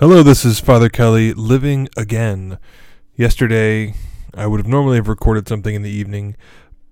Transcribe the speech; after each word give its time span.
Hello, 0.00 0.22
this 0.22 0.44
is 0.44 0.60
Father 0.60 0.88
Kelly 0.88 1.32
living 1.32 1.88
again. 1.96 2.60
Yesterday, 3.16 3.94
I 4.32 4.46
would 4.46 4.60
have 4.60 4.68
normally 4.68 4.94
have 4.94 5.08
recorded 5.08 5.48
something 5.48 5.74
in 5.74 5.82
the 5.82 5.90
evening, 5.90 6.36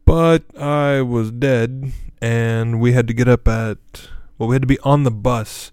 but 0.04 0.42
I 0.58 1.02
was 1.02 1.30
dead 1.30 1.92
and 2.20 2.80
we 2.80 2.94
had 2.94 3.06
to 3.06 3.14
get 3.14 3.28
up 3.28 3.46
at 3.46 3.78
well, 4.36 4.48
we 4.48 4.56
had 4.56 4.62
to 4.62 4.66
be 4.66 4.80
on 4.80 5.04
the 5.04 5.12
bus 5.12 5.70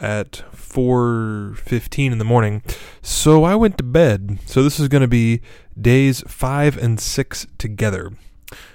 at 0.00 0.42
4:15 0.52 2.10
in 2.10 2.18
the 2.18 2.24
morning. 2.24 2.64
So 3.00 3.44
I 3.44 3.54
went 3.54 3.78
to 3.78 3.84
bed. 3.84 4.40
So 4.46 4.64
this 4.64 4.80
is 4.80 4.88
going 4.88 5.02
to 5.02 5.06
be 5.06 5.40
days 5.80 6.24
5 6.26 6.76
and 6.76 6.98
6 6.98 7.46
together. 7.58 8.10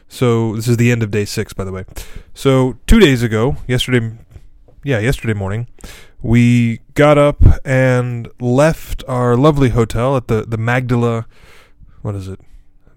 So 0.07 0.55
this 0.55 0.69
is 0.69 0.77
the 0.77 0.93
end 0.93 1.03
of 1.03 1.11
day 1.11 1.25
6 1.25 1.51
by 1.51 1.65
the 1.65 1.73
way. 1.73 1.83
So 2.33 2.77
2 2.87 3.01
days 3.01 3.21
ago, 3.21 3.57
yesterday 3.67 4.17
yeah, 4.85 4.99
yesterday 4.99 5.33
morning, 5.33 5.67
we 6.21 6.79
got 6.93 7.17
up 7.17 7.43
and 7.65 8.29
left 8.39 9.03
our 9.07 9.35
lovely 9.35 9.69
hotel 9.69 10.17
at 10.17 10.27
the, 10.27 10.43
the 10.47 10.57
Magdala, 10.57 11.25
what 12.01 12.15
is 12.15 12.27
it? 12.27 12.39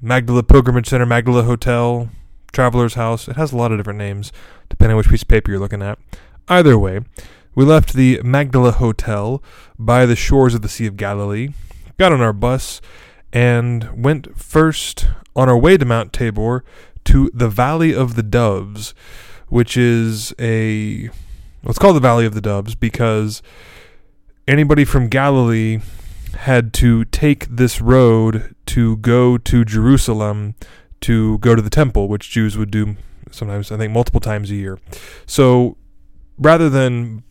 Magdala 0.00 0.42
Pilgrimage 0.42 0.88
Center, 0.88 1.04
Magdala 1.04 1.42
Hotel, 1.42 2.09
Traveler's 2.52 2.95
House. 2.95 3.28
It 3.28 3.36
has 3.36 3.52
a 3.52 3.56
lot 3.56 3.72
of 3.72 3.78
different 3.78 3.98
names, 3.98 4.32
depending 4.68 4.95
on 4.95 4.96
which 4.96 5.09
piece 5.09 5.22
of 5.22 5.28
paper 5.28 5.50
you're 5.50 5.60
looking 5.60 5.82
at. 5.82 5.98
Either 6.48 6.78
way, 6.78 7.00
we 7.54 7.64
left 7.64 7.92
the 7.92 8.20
Magdala 8.24 8.72
Hotel 8.72 9.42
by 9.78 10.06
the 10.06 10.16
shores 10.16 10.54
of 10.54 10.62
the 10.62 10.68
Sea 10.68 10.87
of 10.87 10.96
Galilee, 10.96 11.50
got 11.98 12.12
on 12.12 12.23
our 12.23 12.32
bus, 12.32 12.80
and 13.32 14.02
went 14.02 14.38
first 14.38 15.06
on 15.37 15.48
our 15.48 15.59
way 15.59 15.76
to 15.76 15.84
Mount 15.84 16.12
Tabor 16.12 16.64
to 17.04 17.30
the 17.34 17.48
Valley 17.48 17.95
of 17.95 18.14
the 18.14 18.23
Doves, 18.23 18.95
which 19.48 19.76
is 19.76 20.32
a 20.38 21.10
well, 21.62 21.70
it's 21.70 21.78
called 21.78 21.96
the 21.96 22.00
Valley 22.00 22.27
of 22.27 22.34
the 22.34 22.41
Doves 22.41 22.74
because 22.74 23.42
anybody 24.48 24.84
from 24.84 25.09
Galilee 25.09 25.80
had 26.38 26.73
to 26.74 27.05
take 27.06 27.46
this 27.48 27.80
road 27.80 28.54
to 28.66 28.96
go 28.98 29.37
to 29.37 29.65
Jerusalem 29.65 30.54
to 31.02 31.38
go 31.38 31.54
to 31.54 31.62
the 31.62 31.71
temple, 31.71 32.09
which 32.09 32.30
Jews 32.30 32.57
would 32.57 32.71
do 32.71 32.96
sometimes, 33.30 33.73
I 33.73 33.76
think, 33.76 33.93
multiple 33.93 34.21
times 34.21 34.51
a 34.51 34.54
year. 34.54 34.79
So 35.26 35.76
rather 36.38 36.68
than, 36.68 37.23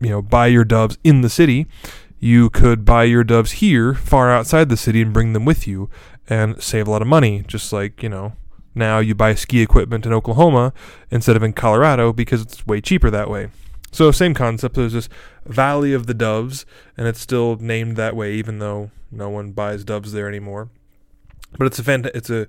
you 0.00 0.10
know, 0.10 0.22
buy 0.22 0.46
your 0.48 0.64
doves 0.64 0.98
in 1.04 1.20
the 1.20 1.30
city, 1.30 1.66
you 2.18 2.50
could 2.50 2.84
buy 2.84 3.04
your 3.04 3.24
doves 3.24 3.52
here, 3.52 3.94
far 3.94 4.30
outside 4.30 4.68
the 4.68 4.76
city, 4.76 5.02
and 5.02 5.12
bring 5.12 5.32
them 5.32 5.44
with 5.44 5.66
you 5.66 5.90
and 6.28 6.62
save 6.62 6.88
a 6.88 6.90
lot 6.90 7.02
of 7.02 7.08
money, 7.08 7.44
just 7.46 7.72
like, 7.72 8.02
you 8.02 8.08
know, 8.08 8.32
now 8.74 8.98
you 8.98 9.14
buy 9.14 9.34
ski 9.34 9.60
equipment 9.60 10.06
in 10.06 10.12
Oklahoma 10.12 10.72
instead 11.10 11.36
of 11.36 11.42
in 11.42 11.52
Colorado 11.52 12.12
because 12.12 12.40
it's 12.42 12.66
way 12.66 12.80
cheaper 12.80 13.10
that 13.10 13.30
way. 13.30 13.48
So 13.94 14.10
same 14.10 14.34
concept. 14.34 14.74
There's 14.74 14.92
this 14.92 15.08
Valley 15.46 15.92
of 15.92 16.08
the 16.08 16.14
Doves, 16.14 16.66
and 16.96 17.06
it's 17.06 17.20
still 17.20 17.54
named 17.54 17.96
that 17.96 18.16
way, 18.16 18.34
even 18.34 18.58
though 18.58 18.90
no 19.12 19.30
one 19.30 19.52
buys 19.52 19.84
doves 19.84 20.10
there 20.10 20.26
anymore. 20.26 20.68
But 21.56 21.68
it's 21.68 21.78
a 21.78 21.84
fant- 21.84 22.10
it's 22.12 22.28
a 22.28 22.48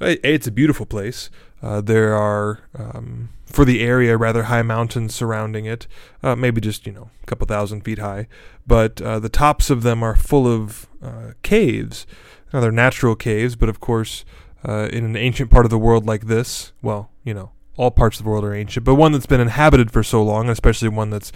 it's 0.00 0.46
a 0.46 0.50
beautiful 0.50 0.84
place. 0.84 1.30
Uh, 1.62 1.80
there 1.80 2.14
are 2.14 2.60
um, 2.78 3.30
for 3.46 3.64
the 3.64 3.80
area 3.80 4.18
rather 4.18 4.42
high 4.44 4.60
mountains 4.60 5.14
surrounding 5.14 5.64
it, 5.64 5.86
uh, 6.22 6.36
maybe 6.36 6.60
just 6.60 6.86
you 6.86 6.92
know 6.92 7.08
a 7.22 7.26
couple 7.26 7.46
thousand 7.46 7.80
feet 7.80 7.98
high. 7.98 8.28
But 8.66 9.00
uh, 9.00 9.18
the 9.18 9.30
tops 9.30 9.70
of 9.70 9.84
them 9.84 10.02
are 10.02 10.14
full 10.14 10.46
of 10.46 10.88
uh, 11.02 11.32
caves. 11.42 12.06
Now 12.52 12.60
they're 12.60 12.70
natural 12.70 13.16
caves, 13.16 13.56
but 13.56 13.70
of 13.70 13.80
course, 13.80 14.26
uh, 14.62 14.90
in 14.92 15.06
an 15.06 15.16
ancient 15.16 15.50
part 15.50 15.64
of 15.64 15.70
the 15.70 15.78
world 15.78 16.04
like 16.04 16.26
this, 16.26 16.74
well, 16.82 17.08
you 17.24 17.32
know, 17.32 17.52
all 17.76 17.90
parts 17.90 18.18
of 18.18 18.24
the 18.24 18.30
world 18.30 18.44
are 18.44 18.54
ancient, 18.54 18.84
but 18.84 18.94
one 18.94 19.12
that's 19.12 19.26
been 19.26 19.40
inhabited 19.40 19.90
for 19.90 20.02
so 20.02 20.22
long, 20.22 20.48
especially 20.48 20.88
one 20.88 21.10
that's 21.10 21.32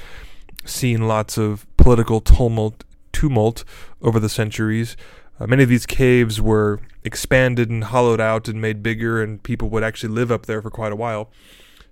seen 0.65 1.09
lots 1.09 1.39
of 1.39 1.67
political 1.77 2.21
tumult, 2.21 2.85
tumult 3.13 3.65
over 4.03 4.21
the 4.21 4.29
centuries. 4.29 4.97
Uh, 5.39 5.47
many 5.47 5.63
of 5.63 5.69
these 5.69 5.87
caves 5.87 6.41
were 6.41 6.81
expanded 7.05 7.71
and 7.71 7.85
hollowed 7.85 8.21
out 8.21 8.49
and 8.49 8.61
made 8.61 8.83
bigger, 8.83 9.23
and 9.23 9.43
people 9.43 9.69
would 9.71 9.85
actually 9.85 10.13
live 10.13 10.31
up 10.31 10.47
there 10.47 10.61
for 10.61 10.71
quite 10.71 10.93
a 10.93 10.97
while. 10.97 11.31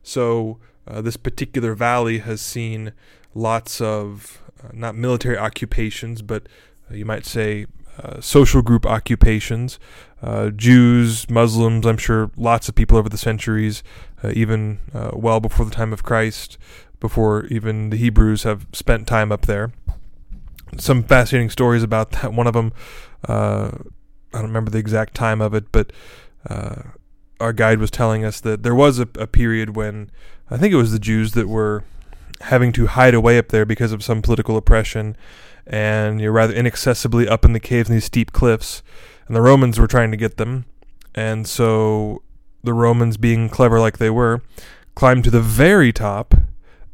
So, 0.02 0.58
uh, 0.86 1.00
this 1.00 1.16
particular 1.16 1.74
valley 1.74 2.18
has 2.18 2.40
seen 2.40 2.92
lots 3.34 3.80
of 3.80 4.42
uh, 4.62 4.68
not 4.72 4.94
military 4.94 5.38
occupations, 5.38 6.20
but 6.20 6.46
uh, 6.90 6.94
you 6.94 7.04
might 7.04 7.24
say 7.24 7.66
uh, 8.02 8.20
social 8.20 8.62
group 8.62 8.86
occupations. 8.86 9.78
Uh, 10.22 10.50
Jews, 10.50 11.28
Muslims, 11.28 11.86
I'm 11.86 11.96
sure 11.96 12.30
lots 12.36 12.68
of 12.68 12.74
people 12.74 12.98
over 12.98 13.08
the 13.08 13.18
centuries, 13.18 13.82
uh, 14.22 14.32
even 14.34 14.80
uh, 14.92 15.10
well 15.14 15.40
before 15.40 15.66
the 15.66 15.74
time 15.74 15.92
of 15.92 16.02
Christ, 16.02 16.58
before 17.00 17.46
even 17.46 17.90
the 17.90 17.96
Hebrews 17.96 18.42
have 18.44 18.66
spent 18.72 19.06
time 19.06 19.30
up 19.30 19.46
there. 19.46 19.72
Some 20.78 21.04
fascinating 21.04 21.50
stories 21.50 21.82
about 21.82 22.10
that. 22.12 22.32
One 22.32 22.46
of 22.46 22.54
them, 22.54 22.72
uh, 23.28 23.70
I 24.32 24.38
don't 24.38 24.46
remember 24.48 24.70
the 24.70 24.78
exact 24.78 25.14
time 25.14 25.40
of 25.40 25.54
it, 25.54 25.70
but 25.70 25.92
our 27.40 27.52
guide 27.52 27.78
was 27.78 27.90
telling 27.90 28.24
us 28.24 28.40
that 28.40 28.62
there 28.62 28.74
was 28.74 28.98
a, 28.98 29.08
a 29.18 29.26
period 29.26 29.76
when 29.76 30.10
I 30.50 30.56
think 30.56 30.72
it 30.72 30.76
was 30.76 30.92
the 30.92 30.98
Jews 30.98 31.32
that 31.32 31.48
were 31.48 31.84
having 32.40 32.72
to 32.72 32.86
hide 32.86 33.14
away 33.14 33.38
up 33.38 33.48
there 33.48 33.64
because 33.64 33.92
of 33.92 34.02
some 34.02 34.22
political 34.22 34.56
oppression 34.56 35.16
and 35.66 36.20
you're 36.20 36.32
rather 36.32 36.52
inaccessibly 36.52 37.26
up 37.26 37.44
in 37.44 37.52
the 37.52 37.60
caves 37.60 37.88
and 37.88 37.96
these 37.96 38.04
steep 38.04 38.32
cliffs. 38.32 38.82
And 39.26 39.34
the 39.34 39.40
Romans 39.40 39.78
were 39.78 39.86
trying 39.86 40.10
to 40.10 40.16
get 40.16 40.36
them. 40.36 40.66
And 41.14 41.46
so 41.46 42.22
the 42.62 42.74
Romans, 42.74 43.16
being 43.16 43.48
clever 43.48 43.80
like 43.80 43.98
they 43.98 44.10
were, 44.10 44.42
climbed 44.94 45.24
to 45.24 45.30
the 45.30 45.40
very 45.40 45.92
top 45.92 46.34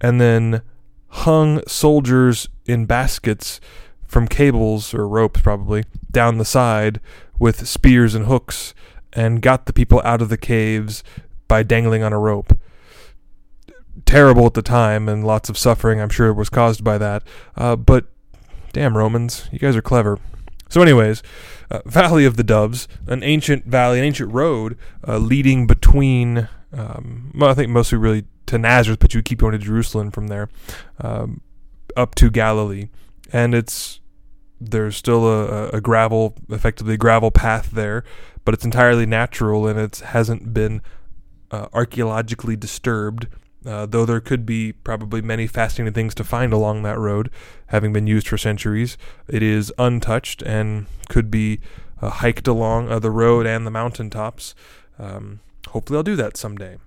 and 0.00 0.20
then 0.20 0.62
hung 1.08 1.60
soldiers 1.66 2.48
in 2.66 2.86
baskets 2.86 3.60
from 4.06 4.28
cables 4.28 4.94
or 4.94 5.08
ropes 5.08 5.40
probably 5.40 5.84
down 6.10 6.38
the 6.38 6.44
side 6.44 7.00
with 7.38 7.66
spears 7.66 8.14
and 8.14 8.26
hooks 8.26 8.74
and 9.12 9.42
got 9.42 9.66
the 9.66 9.72
people 9.72 10.00
out 10.04 10.22
of 10.22 10.28
the 10.28 10.36
caves 10.36 11.02
by 11.48 11.62
dangling 11.62 12.02
on 12.02 12.12
a 12.12 12.18
rope. 12.18 12.56
Terrible 14.10 14.46
at 14.46 14.54
the 14.54 14.62
time 14.62 15.08
and 15.08 15.24
lots 15.24 15.48
of 15.48 15.56
suffering, 15.56 16.00
I'm 16.00 16.08
sure, 16.08 16.32
was 16.34 16.48
caused 16.48 16.82
by 16.82 16.98
that. 16.98 17.22
Uh, 17.56 17.76
but 17.76 18.06
Damn, 18.72 18.96
Romans, 18.96 19.48
you 19.50 19.58
guys 19.58 19.74
are 19.74 19.82
clever. 19.82 20.18
So, 20.68 20.80
anyways, 20.80 21.22
uh, 21.70 21.80
Valley 21.86 22.24
of 22.24 22.36
the 22.36 22.44
Doves, 22.44 22.86
an 23.06 23.24
ancient 23.24 23.66
valley, 23.66 23.98
an 23.98 24.04
ancient 24.04 24.32
road 24.32 24.78
uh, 25.06 25.18
leading 25.18 25.66
between, 25.66 26.48
um, 26.72 27.32
well, 27.34 27.50
I 27.50 27.54
think 27.54 27.70
mostly 27.70 27.98
really 27.98 28.26
to 28.46 28.58
Nazareth, 28.58 29.00
but 29.00 29.12
you 29.12 29.22
keep 29.22 29.40
going 29.40 29.52
to 29.52 29.58
Jerusalem 29.58 30.12
from 30.12 30.28
there, 30.28 30.48
um, 31.00 31.40
up 31.96 32.14
to 32.16 32.30
Galilee. 32.30 32.88
And 33.32 33.54
it's, 33.54 34.00
there's 34.60 34.96
still 34.96 35.26
a, 35.26 35.70
a 35.70 35.80
gravel, 35.80 36.36
effectively 36.48 36.96
gravel 36.96 37.32
path 37.32 37.72
there, 37.72 38.04
but 38.44 38.54
it's 38.54 38.64
entirely 38.64 39.06
natural 39.06 39.66
and 39.66 39.80
it 39.80 39.98
hasn't 39.98 40.54
been 40.54 40.80
uh, 41.50 41.66
archaeologically 41.72 42.54
disturbed 42.54 43.26
uh, 43.66 43.86
though 43.86 44.06
there 44.06 44.20
could 44.20 44.46
be 44.46 44.72
probably 44.72 45.20
many 45.20 45.46
fascinating 45.46 45.92
things 45.92 46.14
to 46.14 46.24
find 46.24 46.52
along 46.52 46.82
that 46.82 46.98
road, 46.98 47.30
having 47.66 47.92
been 47.92 48.06
used 48.06 48.28
for 48.28 48.38
centuries, 48.38 48.96
it 49.28 49.42
is 49.42 49.72
untouched 49.78 50.42
and 50.42 50.86
could 51.08 51.30
be 51.30 51.60
uh, 52.00 52.10
hiked 52.10 52.48
along 52.48 52.90
uh, 52.90 52.98
the 52.98 53.10
road 53.10 53.46
and 53.46 53.66
the 53.66 53.70
mountaintops. 53.70 54.54
Um, 54.98 55.40
hopefully, 55.68 55.98
I'll 55.98 56.02
do 56.02 56.16
that 56.16 56.36
someday. 56.36 56.78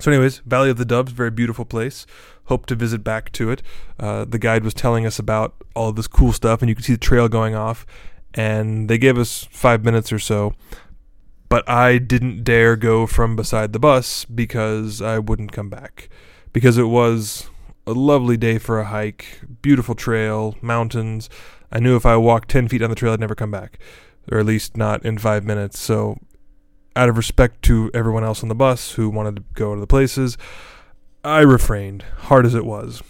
So, 0.00 0.10
anyways, 0.10 0.38
Valley 0.38 0.70
of 0.70 0.76
the 0.76 0.84
Doves, 0.84 1.12
very 1.12 1.30
beautiful 1.30 1.64
place. 1.64 2.06
Hope 2.46 2.66
to 2.66 2.74
visit 2.74 3.04
back 3.04 3.30
to 3.32 3.50
it. 3.50 3.62
Uh, 3.98 4.24
the 4.24 4.38
guide 4.38 4.64
was 4.64 4.74
telling 4.74 5.06
us 5.06 5.18
about 5.18 5.54
all 5.74 5.92
this 5.92 6.08
cool 6.08 6.32
stuff, 6.32 6.62
and 6.62 6.68
you 6.68 6.74
could 6.74 6.84
see 6.84 6.94
the 6.94 6.98
trail 6.98 7.28
going 7.28 7.54
off. 7.54 7.86
And 8.34 8.90
they 8.90 8.98
gave 8.98 9.16
us 9.16 9.46
five 9.50 9.84
minutes 9.84 10.12
or 10.12 10.18
so 10.18 10.54
but 11.54 11.68
I 11.68 11.98
didn't 11.98 12.42
dare 12.42 12.74
go 12.74 13.06
from 13.06 13.36
beside 13.36 13.72
the 13.72 13.78
bus 13.78 14.24
because 14.24 15.00
I 15.00 15.20
wouldn't 15.20 15.52
come 15.52 15.70
back. 15.70 16.08
Because 16.52 16.78
it 16.78 16.88
was 16.88 17.48
a 17.86 17.92
lovely 17.92 18.36
day 18.36 18.58
for 18.58 18.80
a 18.80 18.86
hike, 18.86 19.38
beautiful 19.62 19.94
trail, 19.94 20.56
mountains. 20.60 21.30
I 21.70 21.78
knew 21.78 21.94
if 21.94 22.04
I 22.04 22.16
walked 22.16 22.48
10 22.50 22.66
feet 22.66 22.82
on 22.82 22.90
the 22.90 22.96
trail, 22.96 23.12
I'd 23.12 23.20
never 23.20 23.36
come 23.36 23.52
back, 23.52 23.78
or 24.32 24.40
at 24.40 24.46
least 24.46 24.76
not 24.76 25.04
in 25.04 25.16
five 25.16 25.44
minutes. 25.44 25.78
So, 25.78 26.18
out 26.96 27.08
of 27.08 27.16
respect 27.16 27.62
to 27.66 27.88
everyone 27.94 28.24
else 28.24 28.42
on 28.42 28.48
the 28.48 28.56
bus 28.56 28.94
who 28.94 29.08
wanted 29.08 29.36
to 29.36 29.44
go 29.54 29.76
to 29.76 29.80
the 29.80 29.86
places, 29.86 30.36
I 31.22 31.42
refrained, 31.42 32.02
hard 32.22 32.46
as 32.46 32.56
it 32.56 32.66
was. 32.66 33.00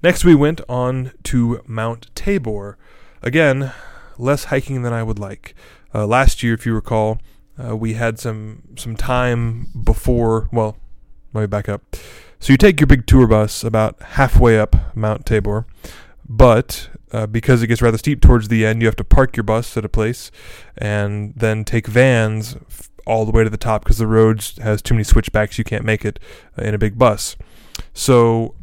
Next, 0.00 0.24
we 0.24 0.36
went 0.36 0.60
on 0.68 1.10
to 1.24 1.60
Mount 1.66 2.14
Tabor. 2.14 2.78
Again, 3.20 3.72
less 4.16 4.44
hiking 4.44 4.82
than 4.82 4.92
I 4.92 5.02
would 5.02 5.18
like. 5.18 5.56
Uh, 5.92 6.06
last 6.06 6.44
year, 6.44 6.54
if 6.54 6.64
you 6.64 6.72
recall, 6.72 7.18
uh, 7.62 7.76
we 7.76 7.94
had 7.94 8.18
some 8.18 8.62
some 8.76 8.96
time 8.96 9.68
before. 9.82 10.48
Well, 10.52 10.76
let 11.32 11.42
me 11.42 11.46
back 11.46 11.68
up. 11.68 11.82
So 12.40 12.52
you 12.52 12.56
take 12.56 12.80
your 12.80 12.86
big 12.86 13.06
tour 13.06 13.26
bus 13.26 13.64
about 13.64 14.00
halfway 14.00 14.58
up 14.58 14.76
Mount 14.94 15.26
Tabor, 15.26 15.66
but 16.28 16.88
uh, 17.10 17.26
because 17.26 17.62
it 17.62 17.66
gets 17.66 17.82
rather 17.82 17.98
steep 17.98 18.20
towards 18.20 18.48
the 18.48 18.64
end, 18.64 18.80
you 18.80 18.86
have 18.86 18.96
to 18.96 19.04
park 19.04 19.36
your 19.36 19.44
bus 19.44 19.76
at 19.76 19.84
a 19.84 19.88
place 19.88 20.30
and 20.76 21.34
then 21.34 21.64
take 21.64 21.86
vans 21.86 22.56
all 23.06 23.24
the 23.24 23.32
way 23.32 23.42
to 23.42 23.50
the 23.50 23.56
top 23.56 23.82
because 23.82 23.98
the 23.98 24.06
road 24.06 24.44
has 24.62 24.82
too 24.82 24.94
many 24.94 25.04
switchbacks. 25.04 25.58
You 25.58 25.64
can't 25.64 25.84
make 25.84 26.04
it 26.04 26.20
uh, 26.58 26.62
in 26.62 26.74
a 26.74 26.78
big 26.78 26.98
bus. 26.98 27.36
So 27.92 28.54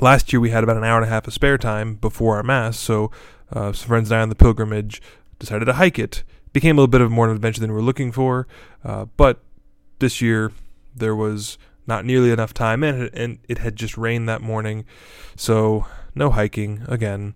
last 0.00 0.32
year 0.32 0.40
we 0.40 0.50
had 0.50 0.64
about 0.64 0.76
an 0.76 0.84
hour 0.84 0.96
and 0.96 1.06
a 1.06 1.08
half 1.08 1.26
of 1.26 1.32
spare 1.32 1.56
time 1.56 1.94
before 1.94 2.36
our 2.36 2.42
mass, 2.42 2.78
so 2.78 3.10
uh, 3.52 3.72
some 3.72 3.88
friends 3.88 4.10
and 4.10 4.18
I 4.18 4.22
on 4.22 4.28
the 4.28 4.34
pilgrimage 4.34 5.00
decided 5.38 5.66
to 5.66 5.74
hike 5.74 5.98
it. 5.98 6.24
Became 6.52 6.76
a 6.76 6.80
little 6.80 6.90
bit 6.90 7.00
of 7.00 7.10
more 7.10 7.26
of 7.26 7.30
an 7.32 7.36
adventure 7.36 7.60
than 7.60 7.70
we 7.70 7.76
were 7.76 7.82
looking 7.82 8.12
for, 8.12 8.46
uh, 8.84 9.06
but 9.16 9.42
this 9.98 10.20
year 10.20 10.52
there 10.94 11.14
was 11.14 11.58
not 11.86 12.04
nearly 12.04 12.30
enough 12.30 12.52
time, 12.52 12.82
and 12.82 13.04
it, 13.04 13.14
and 13.14 13.38
it 13.48 13.58
had 13.58 13.76
just 13.76 13.96
rained 13.96 14.28
that 14.28 14.42
morning, 14.42 14.84
so 15.36 15.86
no 16.14 16.30
hiking 16.30 16.82
again. 16.88 17.34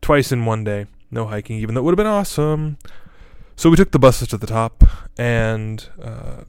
Twice 0.00 0.32
in 0.32 0.44
one 0.44 0.64
day, 0.64 0.86
no 1.10 1.26
hiking, 1.26 1.58
even 1.58 1.74
though 1.74 1.80
it 1.80 1.84
would 1.84 1.92
have 1.92 2.04
been 2.04 2.06
awesome. 2.06 2.78
So 3.56 3.70
we 3.70 3.76
took 3.76 3.92
the 3.92 3.98
buses 3.98 4.28
to 4.28 4.36
the 4.36 4.46
top, 4.46 4.84
and 5.16 5.88
uh, 6.02 6.44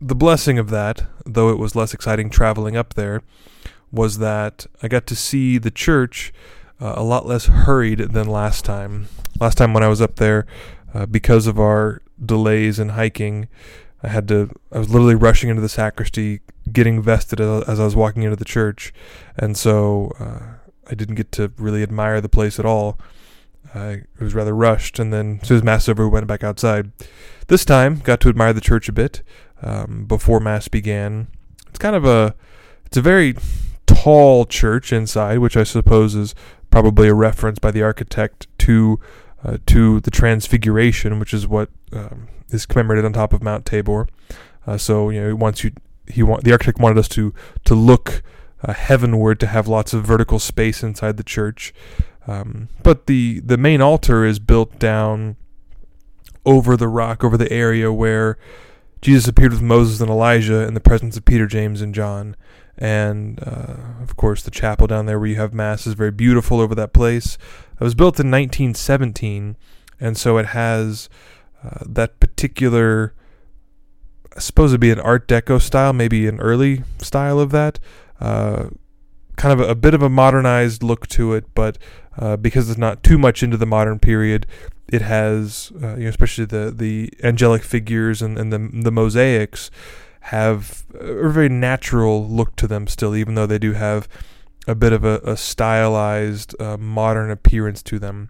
the 0.00 0.14
blessing 0.14 0.58
of 0.58 0.70
that, 0.70 1.06
though 1.26 1.50
it 1.50 1.58
was 1.58 1.74
less 1.74 1.92
exciting 1.92 2.30
traveling 2.30 2.76
up 2.76 2.94
there, 2.94 3.22
was 3.90 4.18
that 4.18 4.66
I 4.82 4.88
got 4.88 5.06
to 5.08 5.16
see 5.16 5.58
the 5.58 5.70
church 5.70 6.32
uh, 6.80 6.94
a 6.96 7.02
lot 7.02 7.26
less 7.26 7.46
hurried 7.46 7.98
than 7.98 8.28
last 8.28 8.64
time. 8.64 9.08
Last 9.40 9.56
time 9.56 9.72
when 9.74 9.82
I 9.82 9.88
was 9.88 10.00
up 10.00 10.16
there, 10.16 10.46
uh, 10.94 11.06
because 11.06 11.46
of 11.46 11.58
our 11.58 12.02
delays 12.24 12.78
in 12.78 12.90
hiking, 12.90 13.48
I 14.02 14.08
had 14.08 14.28
to. 14.28 14.50
I 14.72 14.78
was 14.78 14.90
literally 14.90 15.14
rushing 15.14 15.50
into 15.50 15.62
the 15.62 15.68
sacristy, 15.68 16.40
getting 16.72 17.02
vested 17.02 17.40
as 17.40 17.80
I 17.80 17.84
was 17.84 17.96
walking 17.96 18.22
into 18.22 18.36
the 18.36 18.44
church, 18.44 18.92
and 19.36 19.56
so 19.56 20.12
uh, 20.20 20.58
I 20.90 20.94
didn't 20.94 21.16
get 21.16 21.32
to 21.32 21.52
really 21.56 21.82
admire 21.82 22.20
the 22.20 22.28
place 22.28 22.58
at 22.58 22.66
all. 22.66 22.98
I 23.74 24.02
was 24.20 24.34
rather 24.34 24.54
rushed, 24.54 24.98
and 24.98 25.12
then 25.12 25.40
as 25.42 25.48
soon 25.48 25.56
as 25.58 25.62
mass 25.62 25.88
over, 25.88 26.06
we 26.06 26.12
went 26.12 26.26
back 26.26 26.44
outside. 26.44 26.92
This 27.48 27.64
time, 27.64 27.98
got 27.98 28.20
to 28.20 28.28
admire 28.28 28.52
the 28.52 28.60
church 28.60 28.88
a 28.88 28.92
bit 28.92 29.22
um, 29.62 30.04
before 30.06 30.40
mass 30.40 30.68
began. 30.68 31.28
It's 31.68 31.78
kind 31.78 31.96
of 31.96 32.04
a, 32.04 32.34
it's 32.86 32.96
a 32.96 33.02
very 33.02 33.36
tall 33.86 34.46
church 34.46 34.92
inside, 34.92 35.38
which 35.38 35.56
I 35.56 35.64
suppose 35.64 36.14
is 36.14 36.34
probably 36.70 37.08
a 37.08 37.14
reference 37.14 37.58
by 37.58 37.70
the 37.70 37.82
architect 37.82 38.46
to 38.58 39.00
uh, 39.44 39.58
to 39.66 40.00
the 40.00 40.10
Transfiguration, 40.10 41.18
which 41.18 41.32
is 41.32 41.46
what 41.46 41.70
um, 41.92 42.28
is 42.50 42.66
commemorated 42.66 43.04
on 43.04 43.12
top 43.12 43.32
of 43.32 43.42
Mount 43.42 43.64
Tabor. 43.64 44.08
Uh, 44.66 44.76
so 44.76 45.10
you 45.10 45.20
know, 45.20 45.34
once 45.34 45.64
you 45.64 45.72
he 46.06 46.22
want 46.22 46.44
the 46.44 46.52
architect 46.52 46.78
wanted 46.78 46.98
us 46.98 47.08
to 47.08 47.34
to 47.64 47.74
look 47.74 48.22
uh, 48.62 48.72
heavenward 48.72 49.38
to 49.40 49.46
have 49.46 49.68
lots 49.68 49.92
of 49.92 50.04
vertical 50.04 50.38
space 50.38 50.82
inside 50.82 51.16
the 51.16 51.22
church. 51.22 51.72
Um, 52.26 52.68
but 52.82 53.06
the 53.06 53.40
the 53.40 53.56
main 53.56 53.80
altar 53.80 54.24
is 54.24 54.38
built 54.38 54.78
down 54.78 55.36
over 56.44 56.76
the 56.76 56.88
rock, 56.88 57.22
over 57.24 57.36
the 57.36 57.50
area 57.52 57.92
where 57.92 58.38
Jesus 59.00 59.28
appeared 59.28 59.52
with 59.52 59.62
Moses 59.62 60.00
and 60.00 60.10
Elijah 60.10 60.66
in 60.66 60.74
the 60.74 60.80
presence 60.80 61.16
of 61.16 61.24
Peter, 61.24 61.46
James, 61.46 61.80
and 61.80 61.94
John. 61.94 62.36
And 62.76 63.40
uh, 63.42 64.02
of 64.02 64.16
course, 64.16 64.42
the 64.42 64.50
chapel 64.50 64.86
down 64.86 65.06
there 65.06 65.18
where 65.18 65.28
you 65.28 65.36
have 65.36 65.52
mass 65.52 65.86
is 65.86 65.94
very 65.94 66.10
beautiful 66.10 66.60
over 66.60 66.74
that 66.74 66.92
place. 66.92 67.36
It 67.80 67.84
was 67.84 67.94
built 67.94 68.18
in 68.18 68.30
1917, 68.30 69.56
and 70.00 70.16
so 70.16 70.38
it 70.38 70.46
has 70.46 71.08
uh, 71.64 71.84
that 71.86 72.20
particular. 72.20 73.14
I 74.36 74.40
suppose 74.40 74.72
it'd 74.72 74.80
be 74.80 74.90
an 74.90 75.00
Art 75.00 75.26
Deco 75.26 75.60
style, 75.60 75.92
maybe 75.92 76.26
an 76.26 76.40
early 76.40 76.84
style 76.98 77.40
of 77.40 77.50
that. 77.50 77.78
Uh, 78.20 78.68
kind 79.36 79.58
of 79.58 79.66
a, 79.66 79.70
a, 79.70 79.74
bit 79.74 79.94
of 79.94 80.02
a 80.02 80.08
modernized 80.08 80.82
look 80.82 81.06
to 81.08 81.32
it, 81.32 81.44
but 81.54 81.78
uh, 82.18 82.36
because 82.36 82.68
it's 82.68 82.78
not 82.78 83.02
too 83.02 83.16
much 83.16 83.42
into 83.42 83.56
the 83.56 83.66
modern 83.66 83.98
period, 83.98 84.46
it 84.88 85.02
has, 85.02 85.72
uh, 85.82 85.94
you 85.96 86.04
know, 86.04 86.08
especially 86.08 86.44
the 86.44 86.72
the 86.74 87.12
angelic 87.22 87.62
figures 87.62 88.20
and, 88.22 88.38
and 88.38 88.52
the 88.52 88.58
the 88.82 88.92
mosaics 88.92 89.70
have 90.22 90.84
a 90.94 91.28
very 91.28 91.48
natural 91.48 92.26
look 92.28 92.56
to 92.56 92.66
them 92.66 92.86
still, 92.86 93.14
even 93.14 93.34
though 93.34 93.46
they 93.46 93.58
do 93.58 93.72
have 93.72 94.08
a 94.66 94.74
bit 94.74 94.92
of 94.92 95.04
a, 95.04 95.20
a 95.24 95.36
stylized 95.36 96.60
uh, 96.60 96.76
modern 96.76 97.30
appearance 97.30 97.82
to 97.84 97.98
them. 97.98 98.28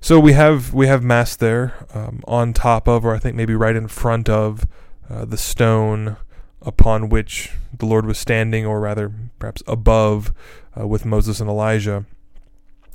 So 0.00 0.20
we 0.20 0.34
have 0.34 0.72
we 0.72 0.86
have 0.86 1.02
mass 1.02 1.36
there 1.36 1.86
um, 1.94 2.22
on 2.28 2.52
top 2.52 2.86
of, 2.86 3.04
or 3.04 3.14
I 3.14 3.18
think 3.18 3.34
maybe 3.34 3.54
right 3.54 3.74
in 3.74 3.88
front 3.88 4.28
of, 4.28 4.66
uh, 5.08 5.24
the 5.24 5.38
stone 5.38 6.16
upon 6.62 7.08
which 7.08 7.52
the 7.76 7.86
Lord 7.86 8.06
was 8.06 8.18
standing, 8.18 8.66
or 8.66 8.80
rather, 8.80 9.12
perhaps 9.38 9.62
above, 9.66 10.32
uh, 10.78 10.86
with 10.86 11.04
Moses 11.04 11.40
and 11.40 11.48
Elijah. 11.48 12.04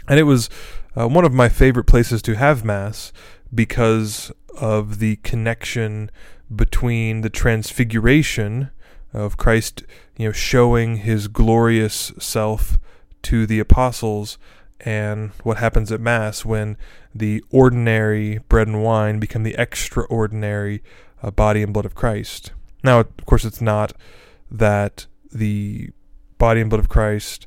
And 0.07 0.19
it 0.19 0.23
was 0.23 0.49
uh, 0.97 1.07
one 1.07 1.25
of 1.25 1.33
my 1.33 1.49
favorite 1.49 1.85
places 1.85 2.21
to 2.23 2.35
have 2.35 2.65
Mass 2.65 3.13
because 3.53 4.31
of 4.59 4.99
the 4.99 5.17
connection 5.17 6.11
between 6.53 7.21
the 7.21 7.29
transfiguration 7.29 8.71
of 9.13 9.37
Christ, 9.37 9.83
you 10.17 10.27
know, 10.27 10.31
showing 10.31 10.97
his 10.97 11.27
glorious 11.27 12.11
self 12.19 12.79
to 13.23 13.45
the 13.45 13.59
apostles 13.59 14.37
and 14.79 15.31
what 15.43 15.57
happens 15.57 15.91
at 15.91 16.01
Mass 16.01 16.43
when 16.43 16.77
the 17.13 17.43
ordinary 17.51 18.39
bread 18.49 18.67
and 18.67 18.83
wine 18.83 19.19
become 19.19 19.43
the 19.43 19.55
extraordinary 19.57 20.81
uh, 21.21 21.31
body 21.31 21.61
and 21.61 21.73
blood 21.73 21.85
of 21.85 21.95
Christ. 21.95 22.51
Now, 22.83 23.01
of 23.01 23.25
course, 23.25 23.45
it's 23.45 23.61
not 23.61 23.93
that 24.49 25.05
the 25.31 25.89
body 26.37 26.61
and 26.61 26.69
blood 26.69 26.79
of 26.79 26.89
Christ 26.89 27.45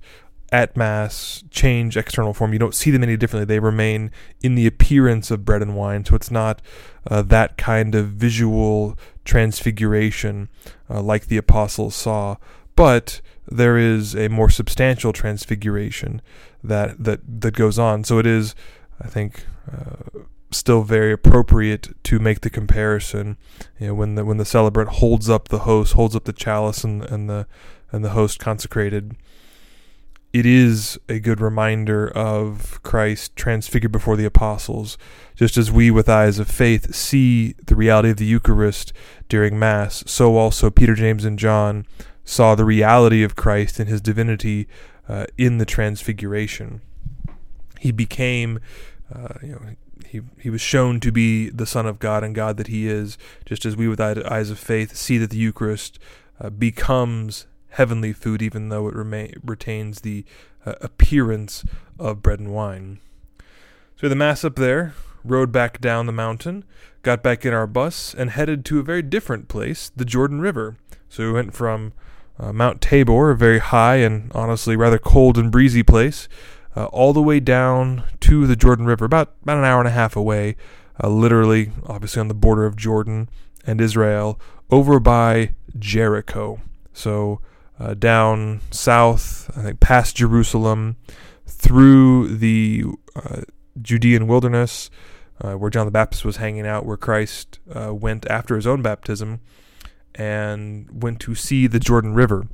at 0.55 0.77
Mass 0.77 1.43
change 1.51 1.97
external 1.97 2.33
form. 2.33 2.53
You 2.53 2.61
don't 2.61 2.77
see 2.77 2.93
them 2.93 3.03
any 3.03 3.17
differently. 3.17 3.45
They 3.45 3.59
remain 3.59 4.12
in 4.41 4.55
the 4.55 4.69
appearance 4.69 5.33
of 5.33 5.45
bread 5.45 5.62
and 5.62 5.75
wine. 5.75 6.05
So 6.05 6.15
it's 6.15 6.31
not 6.31 6.62
uh, 7.11 7.23
that 7.23 7.59
kind 7.59 7.97
of 7.97 8.11
visual 8.11 8.97
transfiguration 9.25 10.49
uh, 10.89 11.03
like 11.03 11.27
the 11.27 11.39
apostles 11.39 11.97
saw. 11.97 12.37
But 12.77 13.21
there 13.51 13.77
is 13.77 14.15
a 14.15 14.29
more 14.29 14.49
substantial 14.49 15.12
transfiguration 15.12 16.23
that 16.62 17.03
that 17.03 17.21
that 17.41 17.56
goes 17.56 17.77
on. 17.77 18.05
So 18.05 18.21
it 18.21 18.27
is, 18.27 18.55
I 19.01 19.09
think, 19.09 19.45
uh, 19.71 20.21
still 20.53 20.85
very 20.85 21.12
appropriate 21.12 21.97
to 22.05 22.21
make 22.21 22.43
the 22.43 22.51
comparison. 22.51 23.39
You 23.81 23.89
know, 23.89 23.95
when 23.95 24.15
the 24.15 24.25
when 24.25 24.37
the 24.37 24.45
celebrant 24.45 24.91
holds 24.91 25.29
up 25.29 25.49
the 25.49 25.61
host, 25.61 25.95
holds 25.95 26.15
up 26.15 26.25
the 26.25 26.33
chalice 26.33 26.85
and 26.85 27.03
and 27.05 27.29
the 27.29 27.49
and 27.91 28.05
the 28.05 28.11
host 28.11 28.39
consecrated 28.39 29.17
it 30.34 30.44
is 30.44 30.98
a 31.08 31.20
good 31.20 31.40
reminder 31.40 32.08
of 32.08 32.82
Christ 32.82 33.36
transfigured 33.36 33.92
before 33.92 34.16
the 34.16 34.25
apostles, 34.25 34.98
just 35.36 35.56
as 35.56 35.70
we 35.70 35.92
with 35.92 36.08
eyes 36.08 36.40
of 36.40 36.50
faith 36.50 36.92
see 36.92 37.54
the 37.64 37.76
reality 37.76 38.10
of 38.10 38.16
the 38.16 38.25
Eucharist 38.25 38.92
during 39.28 39.60
Mass, 39.60 40.02
so 40.08 40.36
also 40.36 40.70
Peter, 40.70 40.96
James, 40.96 41.25
and 41.25 41.38
John 41.38 41.86
saw 42.25 42.56
the 42.56 42.64
reality 42.64 43.22
of 43.22 43.36
Christ 43.36 43.78
and 43.78 43.88
his 43.88 44.00
divinity 44.00 44.66
uh, 45.08 45.26
in 45.38 45.58
the 45.58 45.64
transfiguration. 45.64 46.81
He 47.78 47.92
became, 47.92 48.58
uh, 49.14 49.34
you 49.41 49.53
know, 49.53 49.60
he, 50.05 50.20
he 50.41 50.50
was 50.50 50.60
shown 50.60 50.98
to 50.98 51.12
be 51.12 51.48
the 51.48 51.67
Son 51.67 51.86
of 51.86 52.00
God 52.00 52.24
and 52.24 52.34
God 52.34 52.56
that 52.56 52.67
he 52.67 52.88
is, 52.88 53.17
just 53.44 53.64
as 53.64 53.76
we 53.76 53.86
with 53.86 54.00
eyes 54.00 54.50
of 54.50 54.58
faith 54.58 54.96
see 54.96 55.17
that 55.17 55.31
the 55.31 55.36
Eucharist 55.36 56.00
uh, 56.41 56.50
becomes 56.50 57.46
heavenly 57.74 58.12
food, 58.12 58.40
even 58.40 58.69
though 58.69 58.88
it 58.88 58.94
remain, 58.94 59.34
retains 59.44 60.00
the 60.00 60.24
uh, 60.64 60.74
appearance 60.81 61.64
of 61.98 62.22
bread 62.22 62.38
and 62.38 62.52
wine. 62.52 62.98
So 63.96 64.08
the 64.08 64.16
mass 64.16 64.44
up 64.44 64.56
there, 64.56 64.94
rode 65.24 65.50
back 65.50 65.81
down 65.81 66.06
the 66.06 66.12
mountain, 66.12 66.64
got 67.02 67.22
back 67.22 67.44
in 67.44 67.52
our 67.52 67.66
bus, 67.66 68.14
and 68.14 68.31
headed 68.31 68.64
to 68.66 68.78
a 68.78 68.82
very 68.82 69.02
different 69.02 69.48
place, 69.48 69.90
the 69.96 70.04
Jordan 70.04 70.40
River. 70.40 70.76
So 71.08 71.24
we 71.26 71.32
went 71.32 71.54
from 71.54 71.93
uh, 72.38 72.52
Mount 72.52 72.81
Tabor, 72.81 73.31
a 73.31 73.36
very 73.36 73.58
high 73.58 73.96
and 73.96 74.31
honestly 74.34 74.76
rather 74.76 74.98
cold 74.98 75.36
and 75.36 75.50
breezy 75.50 75.82
place, 75.82 76.28
uh, 76.76 76.86
all 76.86 77.12
the 77.12 77.22
way 77.22 77.40
down 77.40 78.04
to 78.20 78.46
the 78.46 78.56
Jordan 78.56 78.86
River, 78.86 79.04
about, 79.04 79.34
about 79.43 79.58
an 79.58 79.64
hour 79.64 79.81
and 79.81 79.88
a 79.88 79.93
half 79.93 80.16
away, 80.16 80.56
uh, 81.02 81.08
literally, 81.08 81.72
obviously 81.86 82.20
on 82.20 82.28
the 82.28 82.34
border 82.34 82.66
of 82.66 82.76
Jordan 82.76 83.28
and 83.66 83.81
Israel, 83.81 84.40
over 84.70 85.00
by 85.00 85.54
Jericho. 85.78 86.60
So 86.93 87.40
uh, 87.84 87.93
down 87.93 88.60
south, 88.70 89.50
I 89.56 89.62
think 89.62 89.81
past 89.81 90.17
Jerusalem, 90.17 90.96
through 91.46 92.36
the 92.36 92.84
uh, 93.14 93.43
Judean 93.81 94.26
wilderness, 94.26 94.91
uh, 95.43 95.53
where 95.55 95.69
John 95.69 95.86
the 95.86 95.93
Baptist 95.93 96.24
was 96.24 96.36
hanging 96.36 96.67
out, 96.67 96.86
where 96.86 96.96
Christ 96.96 97.58
uh, 97.70 97.93
went 97.93 98.26
after 98.31 98.56
his 98.56 98.67
own 98.67 98.81
baptism, 98.81 99.41
and 100.14 101.03
went 101.03 101.20
to 101.20 101.34
see 101.34 101.67
the 101.67 101.79
Jordan 101.79 102.14
River. 102.14 102.48